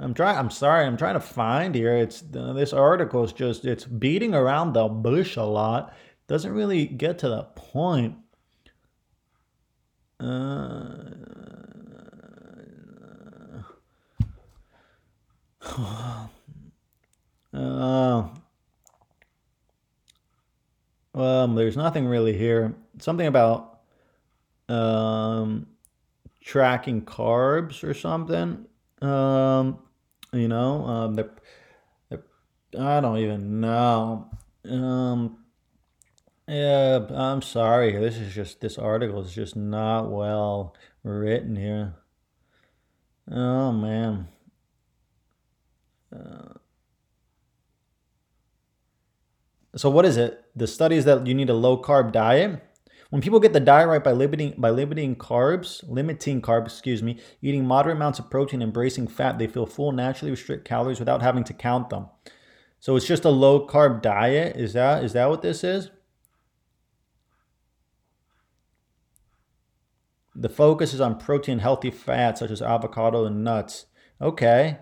I'm 0.00 0.14
trying. 0.14 0.36
I'm 0.36 0.50
sorry. 0.50 0.84
I'm 0.84 0.96
trying 0.96 1.14
to 1.14 1.20
find 1.20 1.76
here. 1.76 1.96
It's 1.96 2.24
uh, 2.36 2.54
this 2.54 2.72
article 2.72 3.22
is 3.22 3.32
just 3.32 3.64
it's 3.64 3.84
beating 3.84 4.34
around 4.34 4.72
the 4.72 4.88
bush 4.88 5.36
a 5.36 5.44
lot. 5.44 5.94
Doesn't 6.26 6.52
really 6.52 6.86
get 6.86 7.18
to 7.20 7.28
the 7.28 7.44
point. 7.54 8.16
Uh, 17.52 18.28
well, 21.12 21.48
there's 21.48 21.76
nothing 21.76 22.06
really 22.06 22.36
here. 22.36 22.74
Something 22.98 23.26
about 23.26 23.80
um, 24.68 25.66
tracking 26.40 27.02
carbs 27.02 27.82
or 27.82 27.92
something. 27.94 28.66
Um, 29.00 29.78
you 30.32 30.48
know, 30.48 30.84
um, 30.86 31.14
they're, 31.14 31.30
they're, 32.08 32.24
I 32.78 33.00
don't 33.00 33.18
even 33.18 33.60
know. 33.60 34.30
Um, 34.68 35.41
yeah, 36.52 37.06
I'm 37.10 37.40
sorry. 37.40 37.92
This 37.92 38.18
is 38.18 38.34
just 38.34 38.60
this 38.60 38.76
article 38.76 39.22
is 39.22 39.34
just 39.34 39.56
not 39.56 40.10
well 40.10 40.76
written 41.02 41.56
here. 41.56 41.94
Oh 43.30 43.72
man. 43.72 44.28
Uh, 46.14 46.52
so 49.76 49.88
what 49.88 50.04
is 50.04 50.18
it? 50.18 50.44
The 50.54 50.66
studies 50.66 51.06
that 51.06 51.26
you 51.26 51.32
need 51.32 51.48
a 51.48 51.54
low 51.54 51.80
carb 51.80 52.12
diet. 52.12 52.62
When 53.08 53.22
people 53.22 53.40
get 53.40 53.54
the 53.54 53.60
diet 53.60 53.88
right 53.88 54.04
by 54.04 54.12
limiting 54.12 54.54
by 54.58 54.68
limiting 54.68 55.16
carbs, 55.16 55.82
limiting 55.88 56.42
carbs, 56.42 56.66
excuse 56.66 57.02
me, 57.02 57.18
eating 57.40 57.64
moderate 57.64 57.96
amounts 57.96 58.18
of 58.18 58.28
protein, 58.28 58.60
embracing 58.60 59.06
fat, 59.08 59.38
they 59.38 59.46
feel 59.46 59.64
full, 59.64 59.92
naturally 59.92 60.30
restrict 60.30 60.66
calories 60.66 60.98
without 60.98 61.22
having 61.22 61.44
to 61.44 61.54
count 61.54 61.88
them. 61.88 62.08
So 62.78 62.94
it's 62.96 63.06
just 63.06 63.24
a 63.24 63.30
low 63.30 63.66
carb 63.66 64.02
diet. 64.02 64.56
Is 64.56 64.74
that 64.74 65.02
is 65.02 65.14
that 65.14 65.30
what 65.30 65.40
this 65.40 65.64
is? 65.64 65.88
The 70.34 70.48
focus 70.48 70.94
is 70.94 71.00
on 71.00 71.18
protein 71.18 71.58
healthy 71.58 71.90
fats 71.90 72.40
such 72.40 72.50
as 72.50 72.62
avocado 72.62 73.26
and 73.26 73.44
nuts. 73.44 73.86
Okay. 74.20 74.78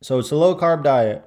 So 0.00 0.18
it's 0.18 0.30
a 0.30 0.36
low 0.36 0.56
carb 0.56 0.82
diet. 0.82 1.24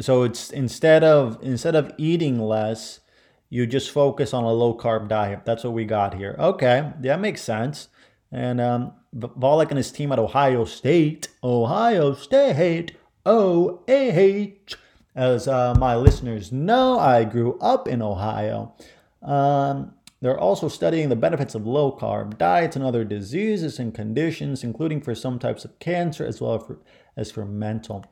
So 0.00 0.22
it's 0.22 0.50
instead 0.50 1.04
of 1.04 1.38
instead 1.42 1.76
of 1.76 1.92
eating 1.98 2.38
less, 2.38 3.00
you 3.48 3.66
just 3.66 3.90
focus 3.90 4.34
on 4.34 4.44
a 4.44 4.52
low 4.52 4.76
carb 4.76 5.08
diet. 5.08 5.44
That's 5.44 5.64
what 5.64 5.72
we 5.72 5.84
got 5.84 6.14
here. 6.14 6.34
Okay, 6.38 6.92
that 7.00 7.20
makes 7.20 7.42
sense. 7.42 7.88
And 8.32 8.60
um, 8.60 8.92
Volek 9.14 9.68
and 9.68 9.76
his 9.76 9.92
team 9.92 10.10
at 10.10 10.18
Ohio 10.18 10.64
State, 10.64 11.28
Ohio 11.44 12.14
State, 12.14 12.96
O 13.24 13.84
H 13.86 14.76
as 15.14 15.46
uh, 15.46 15.74
my 15.74 15.96
listeners 15.96 16.50
know, 16.52 16.98
I 16.98 17.24
grew 17.24 17.58
up 17.60 17.86
in 17.86 18.02
Ohio. 18.02 18.74
Um, 19.22 19.94
they're 20.20 20.38
also 20.38 20.68
studying 20.68 21.10
the 21.10 21.16
benefits 21.16 21.54
of 21.54 21.66
low 21.66 21.92
carb 21.92 22.38
diets 22.38 22.76
and 22.76 22.84
other 22.84 23.04
diseases 23.04 23.78
and 23.78 23.94
conditions, 23.94 24.64
including 24.64 25.00
for 25.02 25.14
some 25.14 25.38
types 25.38 25.64
of 25.64 25.78
cancer 25.78 26.24
as 26.24 26.40
well 26.40 26.58
for, 26.58 26.78
as 27.16 27.30
for 27.30 27.44
mental 27.44 28.04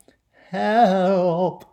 health. 0.51 1.65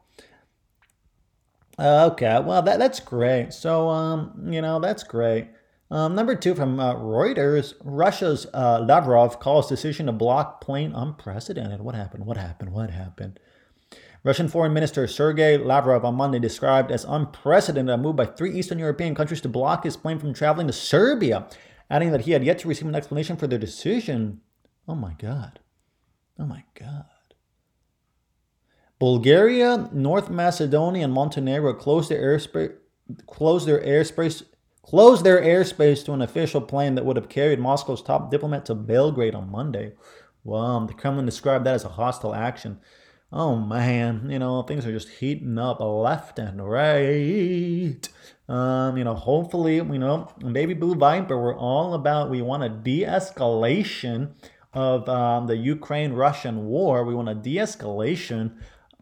Okay, 1.77 2.39
well 2.39 2.61
that 2.61 2.79
that's 2.79 2.99
great. 2.99 3.53
So 3.53 3.87
um, 3.89 4.47
you 4.49 4.61
know 4.61 4.79
that's 4.79 5.03
great. 5.03 5.49
Um, 5.91 6.13
number 6.13 6.35
two 6.35 6.53
from 6.53 6.79
uh, 6.79 6.93
Reuters, 6.95 7.73
Russia's 7.83 8.45
uh, 8.53 8.79
Lavrov 8.79 9.39
calls 9.39 9.67
decision 9.67 10.05
to 10.05 10.11
block 10.11 10.61
plane 10.61 10.93
unprecedented. 10.93 11.81
What 11.81 11.95
happened? 11.95 12.25
What 12.25 12.37
happened? 12.37 12.71
What 12.71 12.91
happened? 12.91 13.39
Russian 14.23 14.49
Foreign 14.49 14.73
Minister 14.73 15.07
Sergei 15.07 15.57
Lavrov 15.57 16.03
on 16.03 16.15
Monday 16.15 16.39
described 16.39 16.91
as 16.91 17.05
unprecedented 17.05 17.93
a 17.93 17.97
move 17.97 18.17
by 18.17 18.25
three 18.25 18.53
Eastern 18.53 18.79
European 18.79 19.15
countries 19.15 19.41
to 19.41 19.49
block 19.49 19.85
his 19.85 19.95
plane 19.95 20.19
from 20.19 20.33
traveling 20.33 20.67
to 20.67 20.73
Serbia, 20.73 21.47
adding 21.89 22.11
that 22.11 22.21
he 22.21 22.31
had 22.31 22.43
yet 22.43 22.59
to 22.59 22.67
receive 22.67 22.87
an 22.87 22.95
explanation 22.95 23.37
for 23.37 23.47
their 23.47 23.57
decision. 23.59 24.41
Oh 24.87 24.95
my 24.95 25.13
God. 25.17 25.59
Oh 26.37 26.45
my 26.45 26.65
God. 26.77 27.05
Bulgaria, 28.99 29.89
North 29.93 30.29
Macedonia, 30.29 31.05
and 31.05 31.13
Montenegro 31.13 31.73
closed 31.73 32.09
their 32.09 32.21
airspace 32.21 32.75
closed 33.25 33.67
their 33.67 33.81
airspace 33.81 34.43
closed 34.83 35.23
their 35.23 35.41
airspace 35.41 36.03
to 36.05 36.13
an 36.13 36.21
official 36.21 36.61
plane 36.61 36.95
that 36.95 37.05
would 37.05 37.15
have 37.15 37.29
carried 37.29 37.59
Moscow's 37.59 38.01
top 38.01 38.29
diplomat 38.29 38.65
to 38.65 38.75
Belgrade 38.75 39.35
on 39.35 39.51
Monday. 39.51 39.93
Well, 40.43 40.85
the 40.85 40.93
Kremlin 40.93 41.25
described 41.25 41.65
that 41.65 41.75
as 41.75 41.85
a 41.85 41.89
hostile 41.89 42.33
action. 42.33 42.79
Oh 43.31 43.55
man, 43.57 44.29
you 44.29 44.39
know, 44.39 44.63
things 44.63 44.85
are 44.85 44.91
just 44.91 45.09
heating 45.09 45.57
up 45.57 45.79
left 45.79 46.39
and 46.39 46.67
right. 46.67 48.09
Um, 48.47 48.97
you 48.97 49.03
know, 49.03 49.13
hopefully, 49.13 49.75
you 49.75 49.83
know, 49.83 50.31
Baby 50.51 50.73
Blue 50.73 50.95
Viper, 50.95 51.39
we're 51.39 51.55
all 51.55 51.93
about, 51.93 52.31
we 52.31 52.41
want 52.41 52.63
a 52.63 52.69
de 52.69 53.03
escalation 53.03 54.31
of 54.73 55.07
um, 55.07 55.45
the 55.45 55.55
Ukraine 55.55 56.13
Russian 56.13 56.65
war. 56.65 57.05
We 57.05 57.13
want 57.13 57.29
a 57.29 57.35
de 57.35 57.57
escalation 57.57 58.53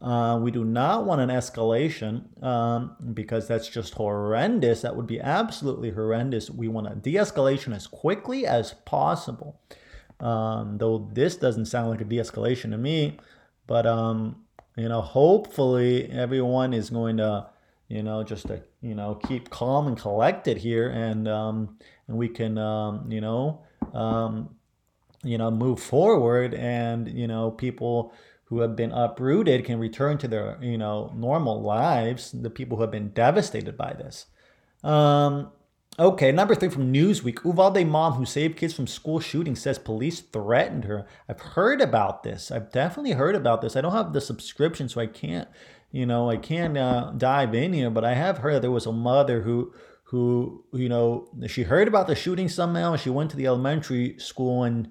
uh, 0.01 0.39
we 0.41 0.51
do 0.51 0.63
not 0.63 1.05
want 1.05 1.21
an 1.21 1.29
escalation 1.29 2.43
um, 2.43 2.95
because 3.13 3.47
that's 3.47 3.67
just 3.67 3.95
horrendous. 3.95 4.81
That 4.81 4.95
would 4.95 5.07
be 5.07 5.19
absolutely 5.19 5.89
horrendous. 5.89 6.51
We 6.51 6.67
want 6.67 6.87
a 6.87 6.95
de 6.95 7.15
escalation 7.15 7.75
as 7.75 7.87
quickly 7.87 8.45
as 8.45 8.73
possible. 8.85 9.59
Um, 10.19 10.77
though 10.77 11.09
this 11.13 11.35
doesn't 11.35 11.65
sound 11.65 11.89
like 11.89 12.01
a 12.01 12.05
de 12.05 12.17
escalation 12.17 12.71
to 12.71 12.77
me, 12.77 13.17
but 13.67 13.85
um, 13.85 14.37
you 14.77 14.87
know, 14.87 15.01
hopefully 15.01 16.09
everyone 16.11 16.73
is 16.73 16.89
going 16.89 17.17
to, 17.17 17.47
you 17.89 18.03
know, 18.03 18.23
just 18.23 18.47
to, 18.47 18.61
you 18.81 18.95
know, 18.95 19.15
keep 19.15 19.49
calm 19.49 19.87
and 19.87 19.97
collected 19.97 20.57
here, 20.57 20.89
and 20.89 21.27
um, 21.27 21.77
and 22.07 22.17
we 22.17 22.29
can, 22.29 22.57
um, 22.57 23.11
you 23.11 23.19
know, 23.19 23.61
um, 23.93 24.55
you 25.23 25.37
know, 25.37 25.51
move 25.51 25.79
forward, 25.79 26.53
and 26.53 27.07
you 27.07 27.27
know, 27.27 27.51
people 27.51 28.13
who 28.45 28.59
have 28.59 28.75
been 28.75 28.91
uprooted 28.91 29.65
can 29.65 29.77
return 29.77 30.17
to 30.17 30.27
their 30.27 30.57
you 30.61 30.77
know 30.77 31.11
normal 31.15 31.61
lives 31.61 32.31
the 32.31 32.49
people 32.49 32.77
who 32.77 32.83
have 32.83 32.91
been 32.91 33.09
devastated 33.09 33.77
by 33.77 33.93
this. 33.93 34.27
Um, 34.83 35.51
okay 35.99 36.31
number 36.31 36.55
three 36.55 36.69
from 36.69 36.93
newsweek. 36.93 37.43
Uvalde 37.43 37.85
mom 37.85 38.13
who 38.13 38.25
saved 38.25 38.57
kids 38.57 38.73
from 38.73 38.87
school 38.87 39.19
shooting 39.19 39.55
says 39.55 39.79
police 39.79 40.21
threatened 40.21 40.85
her. 40.85 41.05
I've 41.27 41.39
heard 41.39 41.81
about 41.81 42.23
this. 42.23 42.51
I've 42.51 42.71
definitely 42.71 43.13
heard 43.13 43.35
about 43.35 43.61
this. 43.61 43.75
I 43.75 43.81
don't 43.81 43.93
have 43.93 44.13
the 44.13 44.21
subscription 44.21 44.89
so 44.89 45.01
i 45.01 45.07
can't 45.07 45.47
you 45.91 46.05
know 46.05 46.29
i 46.29 46.37
can't 46.37 46.77
uh, 46.77 47.11
dive 47.17 47.55
in 47.55 47.73
here 47.73 47.89
but 47.89 48.03
i 48.03 48.13
have 48.13 48.39
heard 48.39 48.61
there 48.61 48.71
was 48.71 48.85
a 48.85 48.91
mother 48.91 49.41
who 49.41 49.73
who 50.05 50.63
you 50.73 50.89
know 50.89 51.27
she 51.47 51.63
heard 51.63 51.87
about 51.87 52.07
the 52.07 52.15
shooting 52.15 52.49
somehow 52.49 52.93
and 52.93 53.01
she 53.01 53.09
went 53.09 53.29
to 53.29 53.37
the 53.37 53.47
elementary 53.47 54.17
school 54.19 54.63
and 54.63 54.89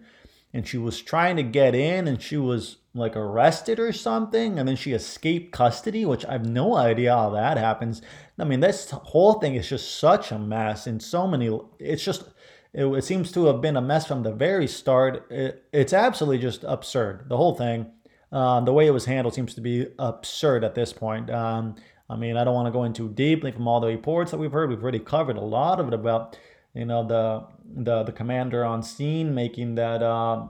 and 0.57 0.67
she 0.67 0.79
was 0.79 1.03
trying 1.03 1.37
to 1.37 1.43
get 1.43 1.75
in 1.75 2.09
and 2.09 2.23
she 2.23 2.39
was 2.39 2.79
like 2.95 3.15
arrested 3.15 3.79
or 3.79 3.93
something 3.93 4.59
and 4.59 4.67
then 4.67 4.75
she 4.75 4.93
escaped 4.93 5.53
custody 5.53 6.07
which 6.07 6.25
i 6.25 6.33
have 6.33 6.47
no 6.47 6.75
idea 6.75 7.15
how 7.15 7.29
that 7.29 7.59
happens. 7.59 8.01
I 8.39 8.45
mean 8.45 8.61
this 8.61 8.91
whole 8.91 9.35
thing 9.35 9.55
is 9.55 9.69
just 9.69 9.99
such 9.99 10.33
a 10.33 10.39
mess 10.39 10.87
and 10.87 11.03
so 11.03 11.27
many 11.27 11.51
it's 11.79 12.03
just 12.03 12.25
it, 12.73 12.87
it 12.87 13.05
seems 13.05 13.31
to 13.33 13.45
have 13.47 13.61
been 13.61 13.77
a 13.77 13.83
mess 13.83 14.07
from 14.07 14.23
the 14.23 14.33
very 14.33 14.67
start. 14.67 15.31
It, 15.31 15.65
it's 15.75 15.93
absolutely 15.93 16.39
just 16.39 16.65
absurd 16.65 17.27
the 17.29 17.37
whole 17.37 17.55
thing. 17.55 17.93
Um, 18.33 18.65
the 18.65 18.73
way 18.73 18.87
it 18.87 18.93
was 18.93 19.05
handled 19.05 19.35
seems 19.35 19.55
to 19.55 19.61
be 19.61 19.87
absurd 19.99 20.65
at 20.65 20.75
this 20.75 20.93
point. 20.93 21.29
Um, 21.31 21.77
i 22.09 22.17
mean 22.17 22.37
i 22.37 22.45
don't 22.45 22.55
want 22.55 22.67
to 22.67 22.79
go 22.79 22.85
into 22.85 23.09
deeply 23.09 23.51
from 23.51 23.67
all 23.69 23.81
the 23.81 23.89
reports 23.89 24.31
that 24.31 24.39
we've 24.39 24.53
heard. 24.53 24.71
We've 24.71 24.83
already 24.83 25.01
covered 25.01 25.37
a 25.37 25.49
lot 25.59 25.81
of 25.81 25.89
it 25.89 25.95
about 25.95 26.39
you 26.77 26.85
know 26.85 27.07
the 27.07 27.47
the 27.83 28.05
the 28.05 28.13
commander 28.13 28.65
on 28.65 28.83
scene 28.83 29.35
making 29.35 29.75
that 29.77 30.03
uh, 30.03 30.47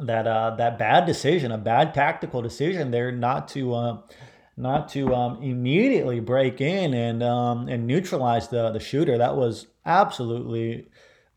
that 0.00 0.26
uh, 0.26 0.54
that 0.56 0.78
bad 0.78 1.06
decision, 1.06 1.52
a 1.52 1.58
bad 1.58 1.94
tactical 1.94 2.42
decision 2.42 2.90
there, 2.90 3.12
not 3.12 3.48
to 3.48 3.74
uh, 3.74 3.98
not 4.56 4.88
to 4.90 5.14
um, 5.14 5.42
immediately 5.42 6.20
break 6.20 6.60
in 6.60 6.94
and 6.94 7.22
um, 7.22 7.68
and 7.68 7.86
neutralize 7.86 8.48
the 8.48 8.70
the 8.70 8.80
shooter. 8.80 9.18
That 9.18 9.36
was 9.36 9.66
absolutely 9.84 10.88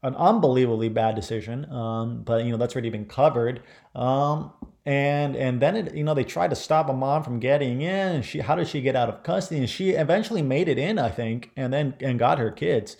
an 0.03 0.15
unbelievably 0.15 0.89
bad 0.89 1.15
decision. 1.15 1.69
Um, 1.71 2.21
but 2.23 2.45
you 2.45 2.51
know 2.51 2.57
that's 2.57 2.75
already 2.75 2.89
been 2.89 3.05
covered. 3.05 3.61
Um, 3.93 4.53
and 4.85 5.35
and 5.35 5.61
then 5.61 5.75
it, 5.75 5.95
you 5.95 6.03
know 6.03 6.13
they 6.13 6.23
tried 6.23 6.51
to 6.51 6.55
stop 6.55 6.89
a 6.89 6.93
mom 6.93 7.23
from 7.23 7.39
getting 7.39 7.81
in. 7.81 8.21
She 8.21 8.39
how 8.39 8.55
did 8.55 8.67
she 8.67 8.81
get 8.81 8.95
out 8.95 9.09
of 9.09 9.23
custody? 9.23 9.59
And 9.59 9.69
she 9.69 9.91
eventually 9.91 10.43
made 10.43 10.69
it 10.69 10.77
in, 10.77 10.99
I 10.99 11.09
think, 11.09 11.51
and 11.55 11.73
then 11.73 11.95
and 11.99 12.19
got 12.19 12.37
her 12.37 12.51
kids. 12.51 12.97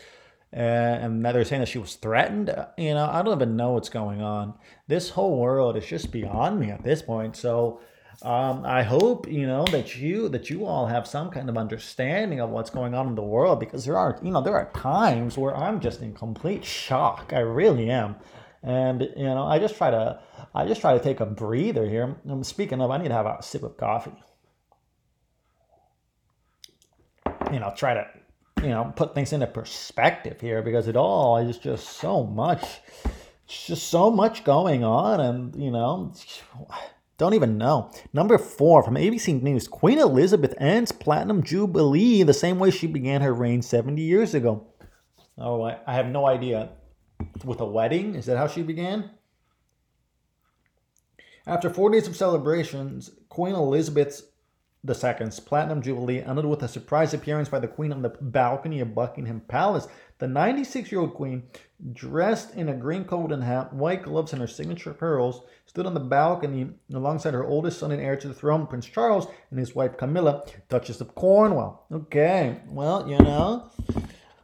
Uh, 0.54 0.60
and 0.60 1.22
now 1.22 1.32
they're 1.32 1.44
saying 1.44 1.62
that 1.62 1.68
she 1.68 1.78
was 1.78 1.96
threatened. 1.96 2.56
You 2.78 2.94
know, 2.94 3.10
I 3.12 3.22
don't 3.22 3.36
even 3.36 3.56
know 3.58 3.72
what's 3.72 3.90
going 3.90 4.22
on. 4.22 4.54
This 4.88 5.10
whole 5.10 5.38
world 5.40 5.76
is 5.76 5.86
just 5.86 6.12
beyond 6.12 6.60
me 6.60 6.72
at 6.72 6.84
this 6.84 7.02
point. 7.02 7.36
So 7.36 7.82
um, 8.22 8.64
I 8.66 8.84
hope 8.84 9.28
you 9.28 9.46
know 9.46 9.66
that 9.66 9.98
you 9.98 10.30
that 10.30 10.50
you 10.50 10.66
all 10.66 10.88
have 10.88 11.06
some 11.06 11.30
kind 11.30 11.50
of 11.50 11.58
understanding 11.58 12.40
of 12.40 12.50
what's 12.50 12.70
going 12.70 12.94
on 12.94 13.08
in 13.08 13.16
the 13.16 13.22
world 13.22 13.60
because 13.60 13.84
there 13.86 13.98
are 13.98 14.18
you 14.24 14.32
know 14.32 14.42
there 14.42 14.56
are 14.56 14.72
times 14.72 15.38
where 15.38 15.56
I'm 15.56 15.82
just 15.82 16.02
in 16.02 16.14
complete 16.14 16.64
shock. 16.64 17.32
I 17.34 17.40
really 17.40 17.90
am, 17.90 18.16
and 18.64 19.02
you 19.18 19.26
know 19.26 19.44
I 19.44 19.60
just 19.60 19.76
try 19.76 19.92
to 19.92 20.22
I 20.54 20.66
just 20.66 20.80
try 20.80 20.94
to 20.98 21.04
take 21.04 21.20
a 21.20 21.26
breather 21.26 21.88
here. 21.90 22.16
I'm 22.30 22.44
speaking 22.46 22.80
of, 22.80 22.90
I 22.90 22.98
need 22.98 23.10
to 23.10 23.14
have 23.14 23.26
a 23.26 23.44
sip 23.44 23.64
of 23.64 23.76
coffee. 23.76 24.16
You 27.52 27.60
know, 27.60 27.74
try 27.76 27.96
to 27.96 28.08
you 28.62 28.70
know 28.70 28.94
put 28.96 29.14
things 29.14 29.34
into 29.34 29.48
perspective 29.48 30.40
here 30.40 30.62
because 30.62 30.88
it 30.88 30.96
all 30.96 31.38
is 31.38 31.58
just 31.58 31.88
so 31.98 32.24
much 32.24 32.80
it's 33.46 33.68
just 33.68 33.90
so 33.90 34.10
much 34.10 34.44
going 34.44 34.84
on 34.84 35.20
and 35.20 35.56
you 35.56 35.72
know 35.72 36.12
don't 37.18 37.34
even 37.34 37.58
know. 37.58 37.92
Number 38.12 38.38
four 38.38 38.84
from 38.84 38.96
abc 38.96 39.42
news 39.42 39.68
queen 39.68 40.00
elizabeth 40.00 40.54
ends 40.58 40.92
platinum 40.92 41.44
jubilee 41.44 42.24
the 42.24 42.34
same 42.34 42.60
way 42.60 42.72
she 42.72 42.88
began 42.88 43.22
her 43.22 43.34
reign 43.34 43.62
70 43.62 44.02
years 44.02 44.34
ago. 44.34 44.68
Oh 45.38 45.62
i, 45.62 45.78
I 45.86 45.94
have 45.94 46.08
no 46.08 46.26
idea. 46.26 46.70
With 47.46 47.62
a 47.62 47.66
wedding? 47.66 48.16
Is 48.16 48.26
that 48.26 48.38
how 48.38 48.48
she 48.48 48.62
began? 48.62 49.12
After 51.48 51.70
four 51.70 51.90
days 51.92 52.08
of 52.08 52.16
celebrations 52.16 53.12
queen 53.30 53.54
elizabeth's 53.54 54.24
II's 54.88 55.40
Platinum 55.40 55.82
Jubilee 55.82 56.22
ended 56.22 56.46
with 56.46 56.64
a 56.64 56.68
surprise 56.68 57.14
appearance 57.14 57.50
by 57.50 57.60
the 57.60 57.68
Queen 57.68 57.92
on 57.92 58.02
the 58.02 58.16
balcony 58.22 58.80
of 58.80 58.96
Buckingham 58.96 59.42
Palace. 59.42 59.88
The 60.18 60.28
96 60.28 60.92
year 60.92 61.02
old 61.02 61.14
Queen, 61.14 61.44
dressed 61.94 62.56
in 62.56 62.70
a 62.70 62.74
green 62.74 63.04
coat 63.04 63.32
and 63.32 63.44
hat, 63.44 63.74
white 63.74 64.04
gloves, 64.04 64.32
and 64.32 64.42
her 64.42 64.48
signature 64.48 64.94
pearls, 64.94 65.42
stood 65.66 65.86
on 65.86 65.94
the 65.94 66.00
balcony 66.00 66.70
alongside 66.94 67.34
her 67.34 67.46
oldest 67.46 67.80
son 67.80 67.92
and 67.92 68.02
heir 68.02 68.16
to 68.16 68.28
the 68.28 68.34
throne, 68.34 68.66
Prince 68.68 68.86
Charles, 68.86 69.28
and 69.50 69.60
his 69.60 69.76
wife 69.76 69.98
Camilla, 69.98 70.46
Duchess 70.70 71.02
of 71.02 71.16
Cornwall. 71.16 71.86
Okay, 71.92 72.60
well, 72.68 73.10
you 73.10 73.18
know. 73.18 73.70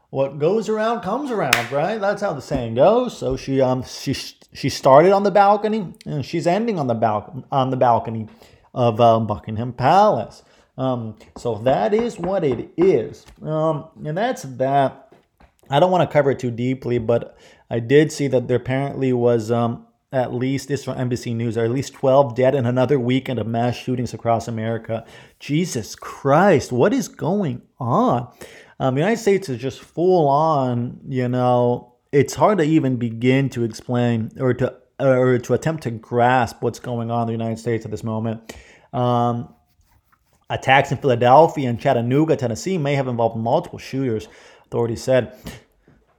What 0.09 0.39
goes 0.39 0.67
around 0.67 1.03
comes 1.03 1.31
around, 1.31 1.71
right? 1.71 1.99
That's 1.99 2.21
how 2.21 2.33
the 2.33 2.41
saying 2.41 2.75
goes. 2.75 3.17
So 3.17 3.37
she 3.37 3.61
um 3.61 3.83
she 3.83 4.13
she 4.13 4.67
started 4.67 5.13
on 5.13 5.23
the 5.23 5.31
balcony 5.31 5.93
and 6.05 6.25
she's 6.25 6.45
ending 6.45 6.77
on 6.77 6.87
the 6.87 6.93
balcony 6.93 7.45
on 7.49 7.69
the 7.69 7.77
balcony 7.77 8.27
of 8.73 8.99
uh, 9.01 9.19
Buckingham 9.19 9.73
Palace. 9.73 10.43
Um, 10.77 11.17
so 11.37 11.55
that 11.59 11.93
is 11.93 12.17
what 12.17 12.43
it 12.43 12.71
is. 12.77 13.25
Um, 13.41 13.89
and 14.05 14.17
that's 14.17 14.43
that. 14.43 15.13
I 15.69 15.79
don't 15.79 15.91
want 15.91 16.09
to 16.09 16.11
cover 16.11 16.31
it 16.31 16.39
too 16.39 16.51
deeply, 16.51 16.97
but 16.97 17.37
I 17.69 17.79
did 17.79 18.11
see 18.11 18.27
that 18.27 18.47
there 18.47 18.57
apparently 18.57 19.13
was 19.13 19.51
um, 19.51 19.85
at 20.11 20.33
least, 20.33 20.67
this 20.67 20.83
from 20.83 20.97
NBC 20.97 21.35
News, 21.35 21.57
at 21.57 21.71
least 21.71 21.93
12 21.93 22.35
dead 22.35 22.53
in 22.53 22.65
another 22.65 22.99
weekend 22.99 23.39
of 23.39 23.47
mass 23.47 23.77
shootings 23.77 24.13
across 24.13 24.47
America. 24.47 25.05
Jesus 25.39 25.95
Christ, 25.95 26.71
what 26.71 26.93
is 26.93 27.07
going 27.07 27.61
on? 27.79 28.27
Um, 28.79 28.95
the 28.95 29.01
United 29.01 29.21
States 29.21 29.47
is 29.47 29.61
just 29.61 29.79
full 29.79 30.27
on, 30.27 30.99
you 31.07 31.29
know, 31.29 31.95
it's 32.11 32.33
hard 32.33 32.57
to 32.57 32.63
even 32.65 32.97
begin 32.97 33.49
to 33.51 33.63
explain 33.63 34.31
or 34.37 34.53
to 34.55 34.75
or 35.01 35.39
to 35.39 35.53
attempt 35.53 35.83
to 35.83 35.91
grasp 35.91 36.57
what's 36.61 36.79
going 36.79 37.11
on 37.11 37.21
in 37.23 37.27
the 37.27 37.33
United 37.33 37.59
States 37.59 37.85
at 37.85 37.91
this 37.91 38.03
moment. 38.03 38.55
Um, 38.93 39.53
attacks 40.49 40.91
in 40.91 40.97
Philadelphia 40.97 41.69
and 41.69 41.79
Chattanooga, 41.79 42.35
Tennessee 42.35 42.77
may 42.77 42.95
have 42.95 43.07
involved 43.07 43.37
multiple 43.37 43.79
shooters, 43.79 44.27
authorities 44.65 45.01
said. 45.01 45.35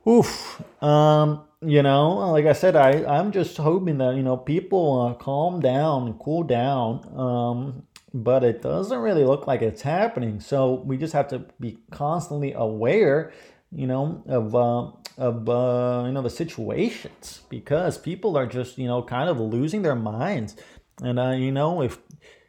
Oof. 0.08 0.62
Um, 0.82 1.44
you 1.64 1.82
know, 1.82 2.30
like 2.32 2.46
I 2.46 2.54
said, 2.54 2.74
I, 2.74 3.04
I'm 3.04 3.30
just 3.30 3.56
hoping 3.56 3.98
that, 3.98 4.16
you 4.16 4.22
know, 4.22 4.36
people 4.36 5.00
uh, 5.00 5.14
calm 5.14 5.60
down 5.60 6.06
and 6.08 6.18
cool 6.18 6.42
down. 6.42 7.08
Um, 7.16 7.86
but 8.14 8.42
it 8.42 8.62
doesn't 8.62 8.98
really 8.98 9.24
look 9.24 9.46
like 9.46 9.62
it's 9.62 9.82
happening. 9.82 10.40
So 10.40 10.74
we 10.74 10.96
just 10.96 11.12
have 11.12 11.28
to 11.28 11.46
be 11.60 11.78
constantly 11.90 12.52
aware, 12.52 13.32
you 13.70 13.86
know, 13.86 14.22
of, 14.26 14.54
uh, 14.54 14.90
of 15.18 15.48
uh, 15.48 16.04
you 16.06 16.12
know 16.12 16.22
the 16.22 16.30
situations 16.30 17.42
because 17.48 17.98
people 17.98 18.36
are 18.36 18.46
just 18.46 18.78
you 18.78 18.86
know 18.86 19.02
kind 19.02 19.28
of 19.28 19.40
losing 19.40 19.82
their 19.82 19.94
minds, 19.94 20.56
and 21.02 21.18
uh, 21.18 21.30
you 21.30 21.52
know 21.52 21.82
if 21.82 21.98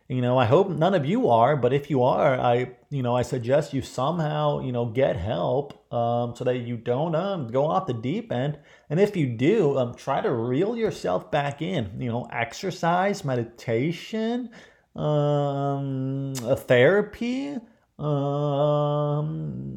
you 0.08 0.22
know 0.22 0.38
I 0.38 0.46
hope 0.46 0.70
none 0.70 0.94
of 0.94 1.06
you 1.06 1.30
are, 1.30 1.58
but 1.58 1.74
if 1.74 1.90
you 1.90 2.04
are, 2.04 2.40
I 2.40 2.72
you 2.90 3.04
know 3.04 3.16
I 3.16 3.22
suggest 3.22 3.74
you 3.74 3.82
somehow 3.82 4.62
you 4.62 4.72
know 4.72 4.86
get 4.86 5.16
help 5.16 5.94
um, 5.94 6.36
so 6.36 6.44
that 6.44 6.60
you 6.60 6.78
don't 6.78 7.16
um, 7.16 7.48
go 7.48 7.66
off 7.66 7.88
the 7.88 7.94
deep 7.94 8.32
end, 8.32 8.60
and 8.90 9.00
if 9.00 9.16
you 9.16 9.28
do, 9.28 9.78
um, 9.78 9.96
try 9.96 10.22
to 10.22 10.32
reel 10.32 10.76
yourself 10.76 11.32
back 11.32 11.62
in. 11.62 11.90
You 12.00 12.10
know, 12.10 12.28
exercise, 12.32 13.26
meditation, 13.26 14.50
um, 14.96 16.34
a 16.44 16.56
therapy. 16.56 17.58
Um, 18.00 19.74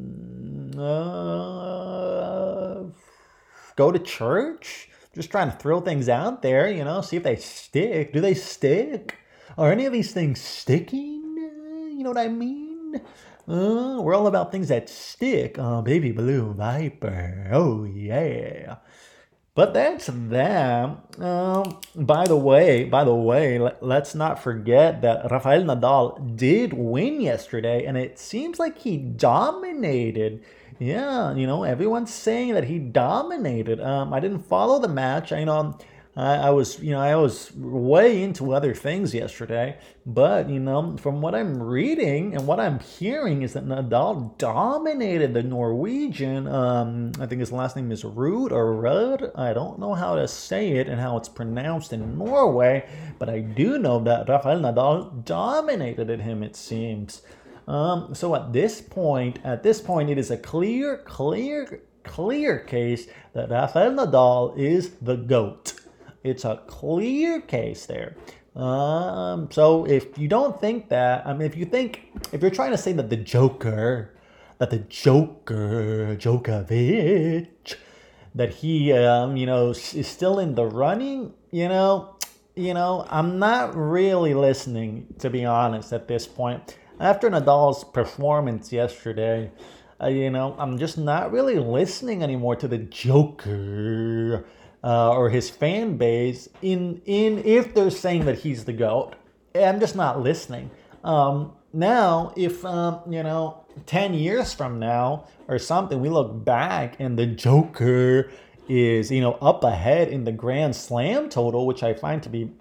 uh, 0.77 2.76
go 3.77 3.91
to 3.91 3.99
church. 3.99 4.89
Just 5.15 5.31
trying 5.31 5.49
to 5.49 5.57
throw 5.57 5.79
things 5.79 6.09
out 6.09 6.41
there, 6.41 6.69
you 6.69 6.83
know, 6.83 7.01
see 7.01 7.15
if 7.15 7.23
they 7.23 7.37
stick. 7.37 8.11
Do 8.11 8.19
they 8.19 8.33
stick? 8.33 9.15
Are 9.57 9.71
any 9.71 9.85
of 9.85 9.93
these 9.93 10.11
things 10.11 10.41
sticking? 10.41 11.23
You 11.95 12.03
know 12.03 12.09
what 12.09 12.19
I 12.19 12.27
mean? 12.27 13.01
Uh, 13.47 14.01
we're 14.01 14.13
all 14.13 14.27
about 14.27 14.51
things 14.51 14.67
that 14.67 14.89
stick. 14.89 15.57
Oh, 15.57 15.81
baby 15.81 16.11
blue 16.11 16.53
viper. 16.53 17.49
Oh, 17.53 17.85
yeah. 17.85 18.75
But 19.55 19.73
that's 19.73 20.07
that. 20.13 20.97
Um, 21.17 21.79
by 21.95 22.25
the 22.25 22.35
way, 22.35 22.83
by 22.83 23.05
the 23.05 23.15
way, 23.15 23.57
let, 23.57 23.81
us 23.81 24.13
not 24.13 24.43
forget 24.43 25.01
that 25.01 25.31
Rafael 25.31 25.63
Nadal 25.63 26.35
did 26.35 26.73
win 26.73 27.21
yesterday, 27.21 27.85
and 27.85 27.97
it 27.97 28.19
seems 28.19 28.59
like 28.59 28.79
he 28.79 28.97
dominated. 28.97 30.43
Yeah, 30.79 31.33
you 31.33 31.47
know, 31.47 31.63
everyone's 31.63 32.13
saying 32.13 32.53
that 32.53 32.65
he 32.65 32.77
dominated. 32.77 33.81
Um, 33.81 34.13
I 34.13 34.19
didn't 34.19 34.41
follow 34.41 34.79
the 34.79 34.87
match. 34.87 35.31
I 35.31 35.43
know 35.43 35.77
I, 36.17 36.35
I 36.35 36.49
was, 36.49 36.79
you 36.79 36.91
know, 36.91 36.99
I 36.99 37.15
was 37.15 37.51
way 37.55 38.23
into 38.23 38.51
other 38.51 38.73
things 38.73 39.13
yesterday, 39.13 39.77
but 40.03 40.49
you 40.49 40.59
know, 40.59 40.97
from 40.97 41.21
what 41.21 41.35
I'm 41.35 41.61
reading 41.61 42.33
and 42.33 42.47
what 42.47 42.59
I'm 42.59 42.79
hearing 42.79 43.43
is 43.43 43.53
that 43.53 43.65
Nadal 43.67 44.35
dominated 44.39 45.35
the 45.35 45.43
Norwegian. 45.43 46.47
Um, 46.47 47.11
I 47.19 47.27
think 47.27 47.39
his 47.39 47.51
last 47.51 47.75
name 47.75 47.91
is 47.91 48.03
Ruud 48.03 48.51
or 48.51 48.73
Rudd. 48.73 49.31
I 49.35 49.53
don't 49.53 49.77
know 49.77 49.93
how 49.93 50.15
to 50.15 50.27
say 50.27 50.71
it 50.71 50.87
and 50.87 50.99
how 50.99 51.17
it's 51.17 51.29
pronounced 51.29 51.93
in 51.93 52.17
Norway, 52.17 52.89
but 53.19 53.29
I 53.29 53.39
do 53.41 53.77
know 53.77 53.99
that 53.99 54.27
Rafael 54.27 54.59
Nadal 54.59 55.23
dominated 55.23 56.09
him. 56.19 56.41
It 56.41 56.55
seems. 56.55 57.21
Um, 57.67 58.15
so 58.15 58.33
at 58.35 58.53
this 58.53 58.79
point, 58.81 59.39
at 59.43 59.61
this 59.61 59.81
point, 59.81 60.09
it 60.09 60.17
is 60.17 60.31
a 60.31 60.37
clear, 60.37 60.99
clear, 60.99 61.81
clear 62.03 62.59
case 62.59 63.07
that 63.33 63.49
Rafael 63.49 63.91
Nadal 63.91 64.57
is 64.57 64.91
the 65.01 65.17
goat. 65.17 65.73
It's 66.23 66.45
a 66.45 66.61
clear 66.67 67.41
case 67.41 67.85
there. 67.85 68.15
Um, 68.55 69.51
so 69.51 69.85
if 69.85 70.17
you 70.17 70.27
don't 70.27 70.59
think 70.59 70.89
that, 70.89 71.27
I 71.27 71.33
mean, 71.33 71.43
if 71.43 71.55
you 71.55 71.65
think, 71.65 72.07
if 72.31 72.41
you're 72.41 72.51
trying 72.51 72.71
to 72.71 72.77
say 72.77 72.93
that 72.93 73.09
the 73.09 73.17
Joker, 73.17 74.13
that 74.57 74.71
the 74.71 74.79
Joker, 74.79 76.15
Djokovic, 76.17 77.75
that 78.33 78.53
he, 78.55 78.93
um, 78.93 79.37
you 79.37 79.45
know, 79.45 79.69
is 79.71 80.07
still 80.07 80.39
in 80.39 80.55
the 80.55 80.65
running, 80.65 81.33
you 81.51 81.67
know, 81.67 82.15
you 82.55 82.73
know, 82.73 83.05
I'm 83.09 83.37
not 83.37 83.75
really 83.75 84.33
listening, 84.33 85.13
to 85.19 85.29
be 85.29 85.45
honest, 85.45 85.93
at 85.93 86.07
this 86.07 86.25
point. 86.25 86.75
After 86.99 87.29
Nadal's 87.29 87.83
performance 87.83 88.73
yesterday, 88.73 89.51
uh, 90.01 90.07
you 90.07 90.31
know, 90.31 90.55
I'm 90.57 90.79
just 90.79 90.97
not 90.97 91.31
really 91.31 91.59
listening 91.59 92.23
anymore 92.23 92.55
to 92.55 92.67
the 92.67 92.79
Joker 92.79 94.47
uh, 94.83 95.11
or 95.11 95.29
his 95.29 95.47
fan 95.49 95.97
base 95.97 96.49
in 96.63 97.01
in 97.05 97.43
if 97.45 97.75
they're 97.75 97.91
saying 97.91 98.25
that 98.25 98.39
he's 98.39 98.65
the 98.65 98.73
goat. 98.73 99.15
I'm 99.53 99.79
just 99.79 99.95
not 99.95 100.21
listening. 100.21 100.71
Um, 101.03 101.53
now, 101.71 102.33
if 102.35 102.65
um, 102.65 103.01
you 103.07 103.21
know, 103.21 103.63
ten 103.85 104.15
years 104.15 104.53
from 104.55 104.79
now 104.79 105.25
or 105.47 105.59
something, 105.59 105.99
we 105.99 106.09
look 106.09 106.43
back 106.43 106.95
and 106.99 107.17
the 107.17 107.27
Joker 107.27 108.31
is 108.67 109.11
you 109.11 109.21
know 109.21 109.33
up 109.33 109.63
ahead 109.63 110.07
in 110.07 110.23
the 110.23 110.31
Grand 110.31 110.75
Slam 110.75 111.29
total, 111.29 111.67
which 111.67 111.83
I 111.83 111.93
find 111.93 112.23
to 112.23 112.29
be 112.29 112.51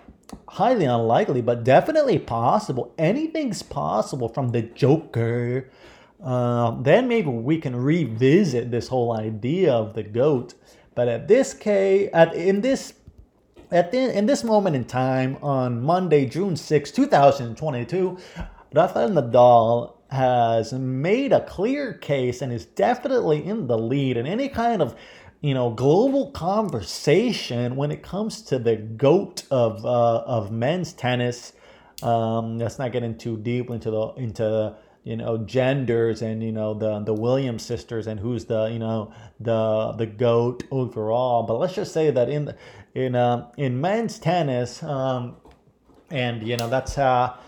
highly 0.49 0.85
unlikely, 0.85 1.43
but 1.43 1.65
definitely 1.65 2.19
possible. 2.19 2.95
Anything's 2.99 3.63
possible 3.63 4.29
from 4.29 4.51
the 4.51 4.63
Joker. 4.63 5.71
Uh, 6.23 6.81
then 6.83 7.09
maybe 7.09 7.29
we 7.29 7.59
can 7.59 7.77
revisit 7.77 8.71
this 8.71 8.89
whole 8.89 9.13
idea 9.13 9.73
of 9.73 9.95
the 9.95 10.03
goat. 10.03 10.55
But 10.95 11.09
at 11.09 11.29
this 11.29 11.53
case, 11.53 12.09
at 12.13 12.35
in 12.35 12.63
this 12.63 12.95
at 13.71 13.91
the, 13.91 14.17
in 14.17 14.27
this 14.27 14.45
moment 14.45 14.77
in 14.77 14.85
time 14.85 15.37
on 15.43 15.83
Monday, 15.83 16.25
June 16.27 16.57
6, 16.57 16.91
2022, 16.93 18.17
Rafael 18.73 19.11
Nadal 19.11 19.95
has 20.11 20.73
made 20.73 21.33
a 21.33 21.45
clear 21.45 21.95
case 21.95 22.43
and 22.43 22.53
is 22.53 22.65
definitely 22.65 23.45
in 23.45 23.67
the 23.67 23.77
lead 23.77 24.17
in 24.17 24.27
any 24.27 24.49
kind 24.49 24.81
of 24.81 24.95
you 25.41 25.55
know 25.55 25.71
global 25.71 26.31
conversation 26.31 27.77
when 27.77 27.91
it 27.91 28.03
comes 28.03 28.43
to 28.43 28.59
the 28.59 28.77
goat 28.77 29.45
of 29.51 29.85
uh, 29.85 30.19
of 30.21 30.51
men's 30.51 30.93
tennis. 30.93 31.53
Um, 32.03 32.59
let's 32.59 32.79
not 32.79 32.93
get 32.93 33.03
into 33.03 33.37
deep 33.39 33.71
into 33.71 33.91
the 33.91 34.07
into 34.17 34.77
you 35.05 35.17
know 35.17 35.39
genders 35.39 36.23
and 36.23 36.43
you 36.43 36.53
know 36.53 36.75
the 36.75 37.01
the 37.01 37.15
Williams 37.15 37.65
sisters 37.65 38.07
and 38.07 38.19
who's 38.19 38.47
the 38.47 38.67
you 38.67 38.79
know 38.79 39.13
the 39.41 39.93
the 39.93 40.07
goat 40.07 40.65
overall. 40.71 41.45
But 41.45 41.59
let's 41.59 41.75
just 41.75 41.93
say 41.93 42.11
that 42.11 42.29
in 42.29 42.55
in 42.95 43.15
uh, 43.15 43.51
in 43.57 43.81
men's 43.81 44.19
tennis, 44.19 44.83
um, 44.83 45.37
and 46.11 46.47
you 46.47 46.57
know 46.57 46.69
that's 46.69 46.95
how. 46.95 47.39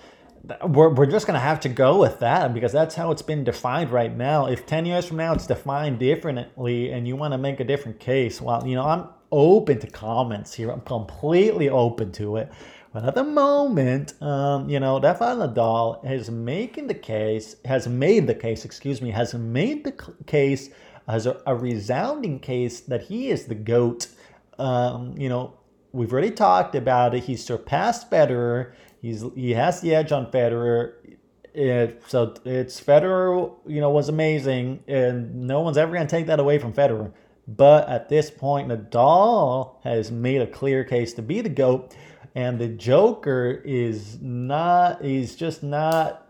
We're, 0.66 0.88
we're 0.94 1.06
just 1.06 1.26
going 1.26 1.34
to 1.34 1.40
have 1.40 1.60
to 1.60 1.68
go 1.68 2.00
with 2.00 2.20
that 2.20 2.54
because 2.54 2.72
that's 2.72 2.94
how 2.94 3.10
it's 3.10 3.22
been 3.22 3.44
defined 3.44 3.90
right 3.90 4.14
now. 4.16 4.46
If 4.46 4.66
10 4.66 4.86
years 4.86 5.06
from 5.06 5.18
now 5.18 5.34
it's 5.34 5.46
defined 5.46 5.98
differently 5.98 6.90
and 6.90 7.06
you 7.06 7.16
want 7.16 7.32
to 7.32 7.38
make 7.38 7.60
a 7.60 7.64
different 7.64 8.00
case, 8.00 8.40
well, 8.40 8.66
you 8.66 8.74
know, 8.74 8.84
I'm 8.84 9.08
open 9.30 9.78
to 9.80 9.86
comments 9.86 10.54
here. 10.54 10.70
I'm 10.70 10.80
completely 10.80 11.68
open 11.68 12.12
to 12.12 12.36
it. 12.36 12.50
But 12.92 13.04
at 13.04 13.14
the 13.14 13.24
moment, 13.24 14.20
um, 14.22 14.68
you 14.68 14.80
know, 14.80 14.98
Rafael 14.98 15.36
Nadal 15.36 16.10
is 16.10 16.30
making 16.30 16.86
the 16.86 16.94
case, 16.94 17.56
has 17.64 17.86
made 17.86 18.26
the 18.26 18.34
case, 18.34 18.64
excuse 18.64 19.02
me, 19.02 19.10
has 19.10 19.34
made 19.34 19.84
the 19.84 19.92
case 20.26 20.70
as 21.06 21.26
a, 21.26 21.40
a 21.46 21.54
resounding 21.54 22.40
case 22.40 22.80
that 22.80 23.02
he 23.02 23.28
is 23.28 23.46
the 23.46 23.54
GOAT. 23.54 24.08
Um, 24.58 25.14
you 25.18 25.28
know, 25.28 25.54
we've 25.92 26.12
already 26.12 26.30
talked 26.30 26.74
about 26.74 27.14
it. 27.14 27.24
He's 27.24 27.44
surpassed 27.44 28.10
Federer. 28.10 28.72
He's 29.00 29.24
he 29.34 29.52
has 29.52 29.80
the 29.80 29.94
edge 29.94 30.12
on 30.12 30.30
Federer. 30.30 30.94
It, 31.54 32.02
so 32.06 32.34
it's 32.44 32.80
Federer, 32.80 33.52
you 33.66 33.80
know, 33.80 33.90
was 33.90 34.08
amazing, 34.08 34.84
and 34.86 35.46
no 35.46 35.60
one's 35.60 35.76
ever 35.76 35.96
to 35.96 36.06
take 36.06 36.26
that 36.26 36.38
away 36.38 36.58
from 36.58 36.72
Federer. 36.72 37.12
But 37.48 37.88
at 37.88 38.08
this 38.08 38.30
point, 38.30 38.68
Nadal 38.68 39.76
has 39.82 40.10
made 40.12 40.42
a 40.42 40.46
clear 40.46 40.84
case 40.84 41.14
to 41.14 41.22
be 41.22 41.40
the 41.40 41.48
GOAT 41.48 41.94
and 42.38 42.60
the 42.60 42.68
Joker 42.68 43.62
is 43.64 44.20
not. 44.20 45.02
He's 45.02 45.34
just 45.34 45.62
not. 45.62 46.24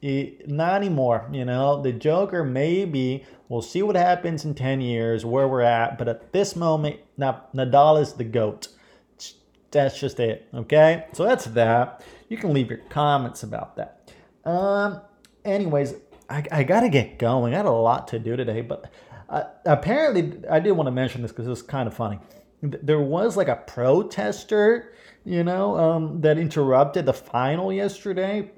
Not 0.00 0.74
anymore. 0.74 1.28
You 1.32 1.44
know, 1.44 1.82
the 1.82 1.92
Joker 1.92 2.44
maybe. 2.44 3.24
We'll 3.48 3.62
see 3.62 3.82
what 3.82 3.96
happens 3.96 4.44
in 4.44 4.54
ten 4.54 4.80
years 4.80 5.24
where 5.24 5.48
we're 5.48 5.62
at. 5.62 5.98
But 5.98 6.06
at 6.06 6.32
this 6.32 6.54
moment, 6.54 7.00
Nadal 7.18 8.00
is 8.00 8.12
the 8.12 8.22
goat. 8.24 8.68
That's 9.70 9.98
just 9.98 10.18
it. 10.20 10.48
Okay, 10.54 11.06
so 11.12 11.24
that's 11.24 11.44
that. 11.46 12.02
You 12.28 12.36
can 12.36 12.52
leave 12.52 12.68
your 12.70 12.80
comments 12.88 13.42
about 13.42 13.76
that. 13.76 14.12
Um. 14.44 15.00
Anyways, 15.44 15.94
I, 16.28 16.44
I 16.50 16.62
gotta 16.62 16.88
get 16.88 17.18
going. 17.18 17.54
I 17.54 17.58
got 17.58 17.66
a 17.66 17.70
lot 17.70 18.08
to 18.08 18.18
do 18.18 18.36
today, 18.36 18.60
but 18.60 18.90
uh, 19.28 19.44
apparently 19.64 20.42
I 20.50 20.60
did 20.60 20.72
want 20.72 20.88
to 20.88 20.90
mention 20.90 21.22
this 21.22 21.30
because 21.32 21.46
it 21.46 21.50
was 21.50 21.62
kind 21.62 21.86
of 21.86 21.94
funny. 21.94 22.18
There 22.60 23.00
was 23.00 23.36
like 23.36 23.48
a 23.48 23.56
protester 23.56 24.92
you 25.28 25.44
know, 25.44 25.76
um, 25.76 26.22
that 26.22 26.38
interrupted 26.38 27.04
the 27.04 27.12
final 27.12 27.70
yesterday. 27.70 28.50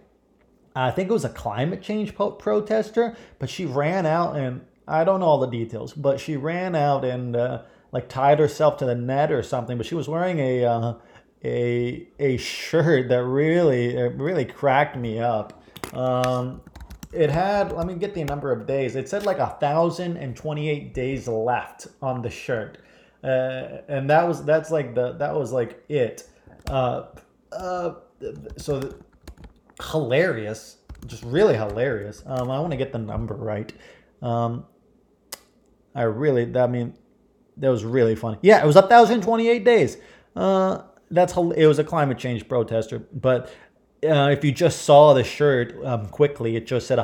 I 0.74 0.92
think 0.92 1.10
it 1.10 1.12
was 1.12 1.24
a 1.24 1.30
climate 1.30 1.82
change 1.82 2.14
po- 2.14 2.30
protester, 2.30 3.16
but 3.40 3.50
she 3.50 3.66
ran 3.66 4.06
out 4.06 4.36
and 4.36 4.64
I 4.86 5.02
don't 5.02 5.18
know 5.18 5.26
all 5.26 5.40
the 5.40 5.48
details, 5.48 5.92
but 5.92 6.20
she 6.20 6.36
ran 6.36 6.76
out 6.76 7.04
and 7.04 7.34
uh, 7.34 7.62
like 7.92 8.08
tied 8.08 8.38
herself 8.38 8.76
to 8.78 8.86
the 8.86 8.94
net 8.94 9.32
or 9.32 9.42
something. 9.42 9.76
But 9.76 9.86
she 9.86 9.94
was 9.94 10.08
wearing 10.08 10.38
a 10.38 10.64
uh, 10.64 10.94
a 11.44 12.08
a 12.18 12.36
shirt 12.36 13.08
that 13.08 13.24
really 13.24 13.96
really 13.96 14.44
cracked 14.44 14.96
me 14.96 15.18
up. 15.18 15.62
Um, 15.94 16.60
it 17.12 17.30
had 17.30 17.72
let 17.72 17.86
me 17.86 17.94
get 17.94 18.14
the 18.14 18.24
number 18.24 18.52
of 18.52 18.66
days. 18.66 18.96
It 18.96 19.08
said 19.08 19.26
like 19.26 19.38
a 19.38 19.56
thousand 19.60 20.16
and 20.16 20.36
twenty 20.36 20.68
eight 20.68 20.94
days 20.94 21.26
left 21.26 21.88
on 22.00 22.22
the 22.22 22.30
shirt, 22.30 22.78
uh, 23.24 23.78
and 23.88 24.08
that 24.10 24.26
was 24.26 24.44
that's 24.44 24.70
like 24.70 24.94
the 24.94 25.12
that 25.14 25.34
was 25.34 25.52
like 25.52 25.84
it. 25.88 26.28
Uh, 26.68 27.06
uh, 27.52 27.94
so 28.56 28.94
hilarious, 29.90 30.76
just 31.06 31.22
really 31.24 31.54
hilarious. 31.54 32.22
Um, 32.26 32.50
I 32.50 32.60
want 32.60 32.70
to 32.72 32.76
get 32.76 32.92
the 32.92 32.98
number 32.98 33.34
right. 33.34 33.72
Um, 34.22 34.66
I 35.94 36.02
really, 36.02 36.56
I 36.56 36.66
mean, 36.66 36.94
that 37.60 37.68
was 37.68 37.84
really 37.84 38.16
funny. 38.16 38.38
Yeah, 38.42 38.62
it 38.62 38.66
was 38.66 38.74
1,028 38.76 39.64
days. 39.64 39.96
Uh, 40.34 40.82
that's 41.10 41.36
it 41.36 41.66
was 41.66 41.78
a 41.78 41.84
climate 41.84 42.18
change 42.18 42.48
protester, 42.48 43.00
but 43.12 43.52
uh, 44.04 44.30
if 44.32 44.44
you 44.44 44.52
just 44.52 44.82
saw 44.82 45.12
the 45.12 45.24
shirt 45.24 45.76
um, 45.84 46.06
quickly, 46.06 46.56
it 46.56 46.66
just 46.66 46.86
said 46.86 46.98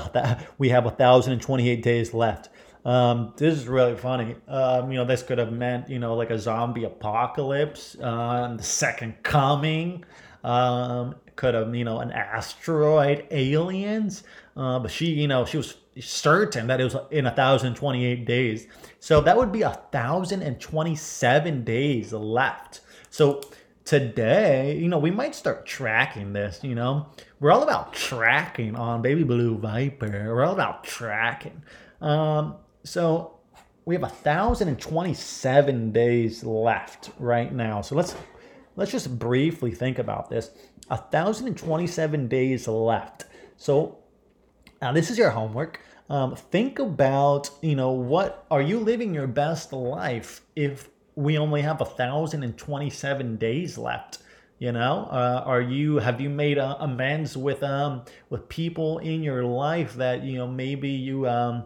we 0.59 0.71
have 0.71 0.85
1,028 0.85 1.83
days 1.83 2.15
left. 2.15 2.49
Um, 2.85 3.35
this 3.37 3.55
is 3.55 3.67
really 3.67 3.97
funny. 3.97 4.37
Um, 4.47 4.93
you 4.93 4.99
know, 4.99 5.05
this 5.05 5.23
could 5.23 5.39
have 5.39 5.53
meant, 5.53 5.91
you 5.91 5.99
know, 5.99 6.15
like 6.15 6.31
a 6.31 6.39
zombie 6.39 6.85
apocalypse, 6.85 7.97
uh, 8.01 8.55
the 8.57 8.63
second 8.63 9.23
coming. 9.25 10.05
Um, 10.45 11.17
could 11.37 11.55
have, 11.55 11.75
you 11.75 11.85
know, 11.85 12.01
an 12.01 12.13
asteroid, 12.13 13.27
aliens. 13.31 14.25
Uh, 14.57 14.79
but 14.79 14.91
she, 14.91 15.07
you 15.07 15.29
know, 15.29 15.45
she 15.45 15.59
was 15.59 15.77
certain 16.01 16.67
that 16.67 16.81
it 16.81 16.85
was 16.85 16.97
in 17.11 17.25
1,028 17.25 18.25
days. 18.25 18.67
So 19.01 19.21
that 19.21 19.37
would 19.37 19.53
be 19.53 19.63
1,027 19.63 21.65
days 21.65 22.13
left. 22.13 22.81
So 23.11 23.41
today, 23.85 24.77
you 24.77 24.89
know, 24.89 24.99
we 24.99 25.11
might 25.11 25.35
start 25.35 25.67
tracking 25.67 26.33
this, 26.33 26.61
you 26.63 26.75
know. 26.75 27.09
We're 27.41 27.53
all 27.53 27.63
about 27.63 27.93
tracking 27.93 28.77
on 28.77 29.03
Baby 29.03 29.23
Blue 29.23 29.57
Viper. 29.57 30.35
We're 30.35 30.45
all 30.45 30.55
about 30.55 30.85
tracking. 30.85 31.63
Um, 32.01 32.57
so 32.83 33.39
we 33.85 33.95
have 33.95 34.03
1,027 34.03 35.93
days 35.93 36.45
left 36.45 37.11
right 37.19 37.53
now. 37.53 37.81
So 37.81 37.95
let's 37.95 38.15
let's 38.75 38.91
just 38.91 39.19
briefly 39.19 39.71
think 39.71 39.99
about 39.99 40.29
this. 40.29 40.51
1,027 40.89 42.29
days 42.29 42.69
left. 42.69 43.25
So 43.57 43.99
now 44.81 44.93
this 44.93 45.11
is 45.11 45.19
your 45.19 45.31
homework. 45.31 45.81
Um, 46.09 46.37
think 46.37 46.79
about, 46.79 47.51
you 47.63 47.75
know, 47.75 47.91
what 47.91 48.47
are 48.51 48.63
you 48.63 48.79
living 48.79 49.15
your 49.15 49.27
best 49.27 49.73
life 49.73 50.43
if 50.55 50.89
we 51.17 51.39
only 51.39 51.63
have 51.63 51.81
1,027 51.81 53.37
days 53.37 53.79
left? 53.79 54.19
You 54.59 54.73
know, 54.73 55.09
uh, 55.11 55.43
are 55.45 55.61
you 55.61 55.97
have 55.97 56.19
you 56.19 56.31
made 56.31 56.57
uh, 56.57 56.79
amends 56.81 57.37
with 57.37 57.63
um 57.63 58.07
with 58.31 58.49
people 58.49 58.99
in 59.01 59.23
your 59.23 59.45
life 59.45 59.95
that 59.97 60.23
you 60.23 60.39
know 60.39 60.47
maybe 60.49 60.89
you 60.89 61.29
um 61.29 61.65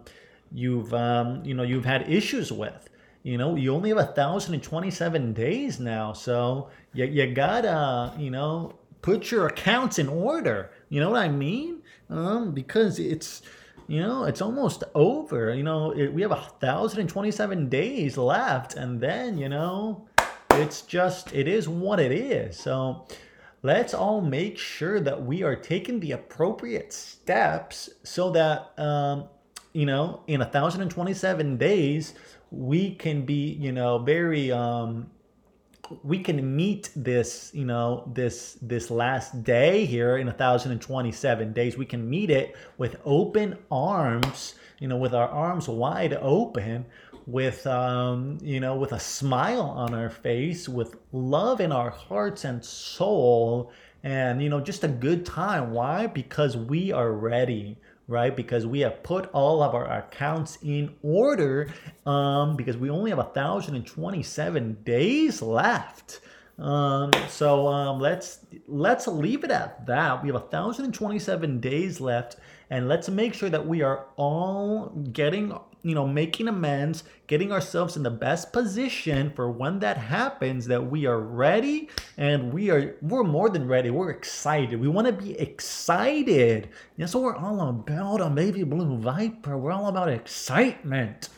you've 0.53 0.93
um, 0.93 1.45
you 1.45 1.55
know 1.55 1.63
you've 1.63 1.85
had 1.85 2.11
issues 2.11 2.51
with. 2.51 2.89
You 3.23 3.37
know, 3.37 3.55
you 3.55 3.75
only 3.75 3.91
have 3.91 3.99
a 3.99 4.07
thousand 4.07 4.55
and 4.55 4.63
twenty-seven 4.63 5.35
days 5.35 5.79
now, 5.79 6.13
so 6.13 6.71
you, 6.93 7.05
you 7.05 7.33
gotta 7.33 8.13
you 8.19 8.31
know 8.31 8.75
put 9.03 9.31
your 9.31 9.47
accounts 9.47 9.99
in 9.99 10.09
order. 10.09 10.71
You 10.89 11.01
know 11.01 11.11
what 11.11 11.23
I 11.23 11.29
mean? 11.29 11.83
Um, 12.09 12.53
because 12.53 12.99
it's 12.99 13.43
you 13.87 14.01
know 14.01 14.25
it's 14.25 14.43
almost 14.43 14.85
over. 14.95 15.55
You 15.55 15.63
know, 15.63 15.93
it, 15.93 16.13
we 16.13 16.23
have 16.23 16.33
a 16.33 16.47
thousand 16.61 17.01
and 17.01 17.09
twenty-seven 17.09 17.69
days 17.69 18.17
left, 18.17 18.75
and 18.75 19.01
then 19.01 19.39
you 19.39 19.49
know 19.49 20.09
it's 20.51 20.83
just 20.83 21.33
it 21.33 21.49
is 21.49 21.69
what 21.69 22.01
it 22.01 22.13
is. 22.13 22.57
So 22.59 23.07
let's 23.63 23.95
all 23.95 24.21
make 24.21 24.59
sure 24.59 25.01
that 25.01 25.23
we 25.23 25.43
are 25.43 25.57
taking 25.57 26.01
the 26.01 26.13
appropriate 26.13 26.93
steps 26.93 27.91
so 28.03 28.31
that 28.31 28.79
um, 28.79 29.29
you 29.73 29.87
know, 29.87 30.23
in 30.27 30.41
a 30.41 30.45
1027 30.45 31.57
days, 31.57 32.15
we 32.51 32.95
can 32.95 33.25
be, 33.25 33.53
you 33.53 33.73
know, 33.73 33.99
very 33.99 34.51
um 34.51 35.11
we 36.03 36.21
can 36.21 36.57
meet 36.57 36.91
this, 36.95 37.51
you 37.53 37.65
know, 37.65 38.11
this 38.15 38.59
this 38.63 38.91
last 38.91 39.43
day 39.43 39.85
here 39.85 40.19
in 40.19 40.27
1027 40.27 41.53
days. 41.53 41.77
We 41.77 41.87
can 41.87 42.09
meet 42.09 42.31
it 42.31 42.57
with 42.79 42.97
open 43.05 43.59
arms, 43.71 44.55
you 44.79 44.89
know, 44.89 44.97
with 44.97 45.15
our 45.15 45.29
arms 45.29 45.69
wide 45.69 46.15
open, 46.15 46.87
with 47.27 47.67
um, 47.67 48.39
you 48.41 48.61
know, 48.61 48.77
with 48.77 48.93
a 48.93 49.01
smile 49.01 49.63
on 49.63 49.95
our 49.95 50.11
face, 50.11 50.69
with 50.69 50.97
love 51.13 51.61
in 51.61 51.73
our 51.73 51.91
hearts 51.91 52.45
and 52.45 52.65
soul, 52.65 53.73
and 54.03 54.43
you 54.43 54.49
know, 54.49 54.61
just 54.61 54.85
a 54.85 54.89
good 54.89 55.27
time. 55.27 55.73
Why? 55.73 56.07
Because 56.07 56.57
we 56.57 56.93
are 56.93 57.13
ready 57.13 57.79
right? 58.11 58.35
Because 58.35 58.67
we 58.67 58.81
have 58.81 59.03
put 59.03 59.31
all 59.33 59.63
of 59.63 59.75
our 59.75 59.91
accounts 59.91 60.59
in 60.63 60.95
order 61.03 61.73
um, 62.05 62.57
because 62.57 62.77
we 62.77 62.91
only 62.91 63.11
have 63.11 63.19
1,027 63.19 64.79
days 64.85 65.41
left. 65.41 66.21
Um, 66.59 67.11
so 67.29 67.69
um, 67.69 68.01
let's 68.01 68.41
let's 68.69 69.07
leave 69.07 69.45
it 69.45 69.51
at 69.51 69.87
that. 69.87 70.23
We 70.23 70.29
have 70.29 70.43
1,027 70.43 71.61
days 71.61 72.01
left, 72.01 72.37
and 72.69 72.87
let's 72.87 73.09
make 73.09 73.33
sure 73.33 73.49
that 73.49 73.67
we 73.67 73.81
are 73.81 74.05
all 74.17 74.89
getting 75.13 75.57
you 75.83 75.95
know, 75.95 76.07
making 76.07 76.49
amends, 76.49 77.05
getting 77.27 77.53
ourselves 77.53 77.97
in 77.97 78.03
the 78.03 78.11
best 78.11 78.53
position 78.53 79.33
for 79.35 79.51
when 79.51 79.79
that 79.81 79.97
happens 79.97 80.67
that 80.67 80.91
we 80.91 81.07
are 81.07 81.21
ready 81.21 81.89
and 82.17 82.53
we 82.53 82.71
are 82.71 82.97
we're 83.03 83.23
more 83.23 83.49
than 83.49 83.67
ready. 83.67 83.91
We're 83.91 84.11
excited. 84.11 84.81
We 84.81 84.89
want 84.89 85.07
to 85.07 85.13
be 85.13 85.39
excited. 85.39 86.69
That's 86.99 87.15
what 87.15 87.25
we're 87.25 87.37
all 87.37 87.69
about 87.69 88.21
on 88.21 88.35
Baby 88.35 88.65
Blue 88.65 88.99
Viper. 88.99 89.57
We're 89.57 89.73
all 89.73 89.89
about 89.89 90.09
excitement. 90.09 91.29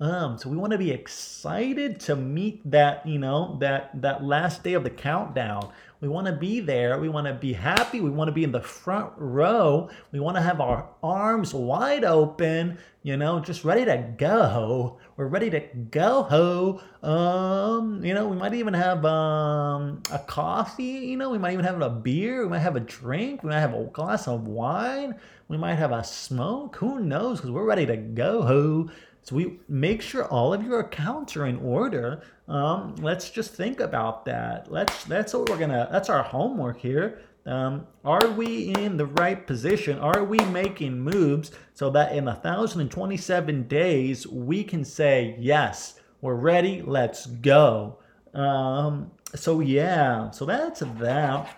Um, 0.00 0.38
so 0.38 0.48
we 0.48 0.56
want 0.56 0.70
to 0.72 0.78
be 0.78 0.92
excited 0.92 1.98
to 2.00 2.14
meet 2.14 2.68
that, 2.70 3.04
you 3.06 3.18
know, 3.18 3.56
that 3.60 4.00
that 4.00 4.22
last 4.22 4.62
day 4.62 4.74
of 4.74 4.84
the 4.84 4.90
countdown. 4.90 5.72
We 6.00 6.06
want 6.06 6.28
to 6.28 6.32
be 6.32 6.60
there. 6.60 6.98
We 7.00 7.08
want 7.08 7.26
to 7.26 7.34
be 7.34 7.52
happy. 7.52 8.00
We 8.00 8.10
want 8.10 8.28
to 8.28 8.32
be 8.32 8.44
in 8.44 8.52
the 8.52 8.60
front 8.60 9.12
row. 9.16 9.90
We 10.12 10.20
want 10.20 10.36
to 10.36 10.42
have 10.42 10.60
our 10.60 10.88
arms 11.02 11.52
wide 11.52 12.04
open, 12.04 12.78
you 13.02 13.16
know, 13.16 13.40
just 13.40 13.64
ready 13.64 13.84
to 13.84 14.14
go. 14.16 14.98
We're 15.16 15.26
ready 15.26 15.50
to 15.50 15.60
go. 15.90 16.22
Ho. 16.22 16.80
Um, 17.02 18.04
you 18.04 18.14
know, 18.14 18.28
we 18.28 18.36
might 18.36 18.54
even 18.54 18.74
have 18.74 19.04
um, 19.04 20.02
a 20.12 20.20
coffee, 20.20 20.84
you 20.84 21.16
know, 21.16 21.30
we 21.30 21.38
might 21.38 21.52
even 21.52 21.64
have 21.64 21.80
a 21.80 21.90
beer. 21.90 22.42
We 22.42 22.50
might 22.50 22.58
have 22.60 22.76
a 22.76 22.80
drink. 22.80 23.42
We 23.42 23.50
might 23.50 23.60
have 23.60 23.74
a 23.74 23.84
glass 23.84 24.28
of 24.28 24.46
wine. 24.46 25.16
We 25.48 25.56
might 25.56 25.76
have 25.76 25.92
a 25.92 26.04
smoke. 26.04 26.76
Who 26.76 27.00
knows? 27.00 27.38
Because 27.38 27.50
we're 27.50 27.64
ready 27.64 27.86
to 27.86 27.96
go. 27.96 28.90
So 29.28 29.36
we 29.36 29.58
make 29.68 30.00
sure 30.00 30.24
all 30.24 30.54
of 30.54 30.64
your 30.64 30.80
accounts 30.80 31.36
are 31.36 31.44
in 31.44 31.58
order. 31.58 32.22
Um, 32.48 32.96
let's 32.96 33.28
just 33.28 33.52
think 33.52 33.78
about 33.78 34.24
that. 34.24 34.72
Let's 34.72 35.04
that's 35.04 35.34
what 35.34 35.50
we're 35.50 35.58
gonna. 35.58 35.86
That's 35.92 36.08
our 36.08 36.22
homework 36.22 36.78
here. 36.78 37.20
Um, 37.44 37.86
are 38.06 38.26
we 38.30 38.72
in 38.72 38.96
the 38.96 39.04
right 39.04 39.46
position? 39.46 39.98
Are 39.98 40.24
we 40.24 40.38
making 40.46 40.98
moves 40.98 41.50
so 41.74 41.90
that 41.90 42.16
in 42.16 42.24
1,027 42.24 43.68
days 43.68 44.26
we 44.26 44.64
can 44.64 44.82
say 44.82 45.36
yes, 45.38 46.00
we're 46.22 46.34
ready, 46.34 46.80
let's 46.80 47.26
go. 47.26 47.98
Um, 48.32 49.10
so 49.34 49.60
yeah, 49.60 50.30
so 50.30 50.46
that's 50.46 50.80
that. 50.80 51.54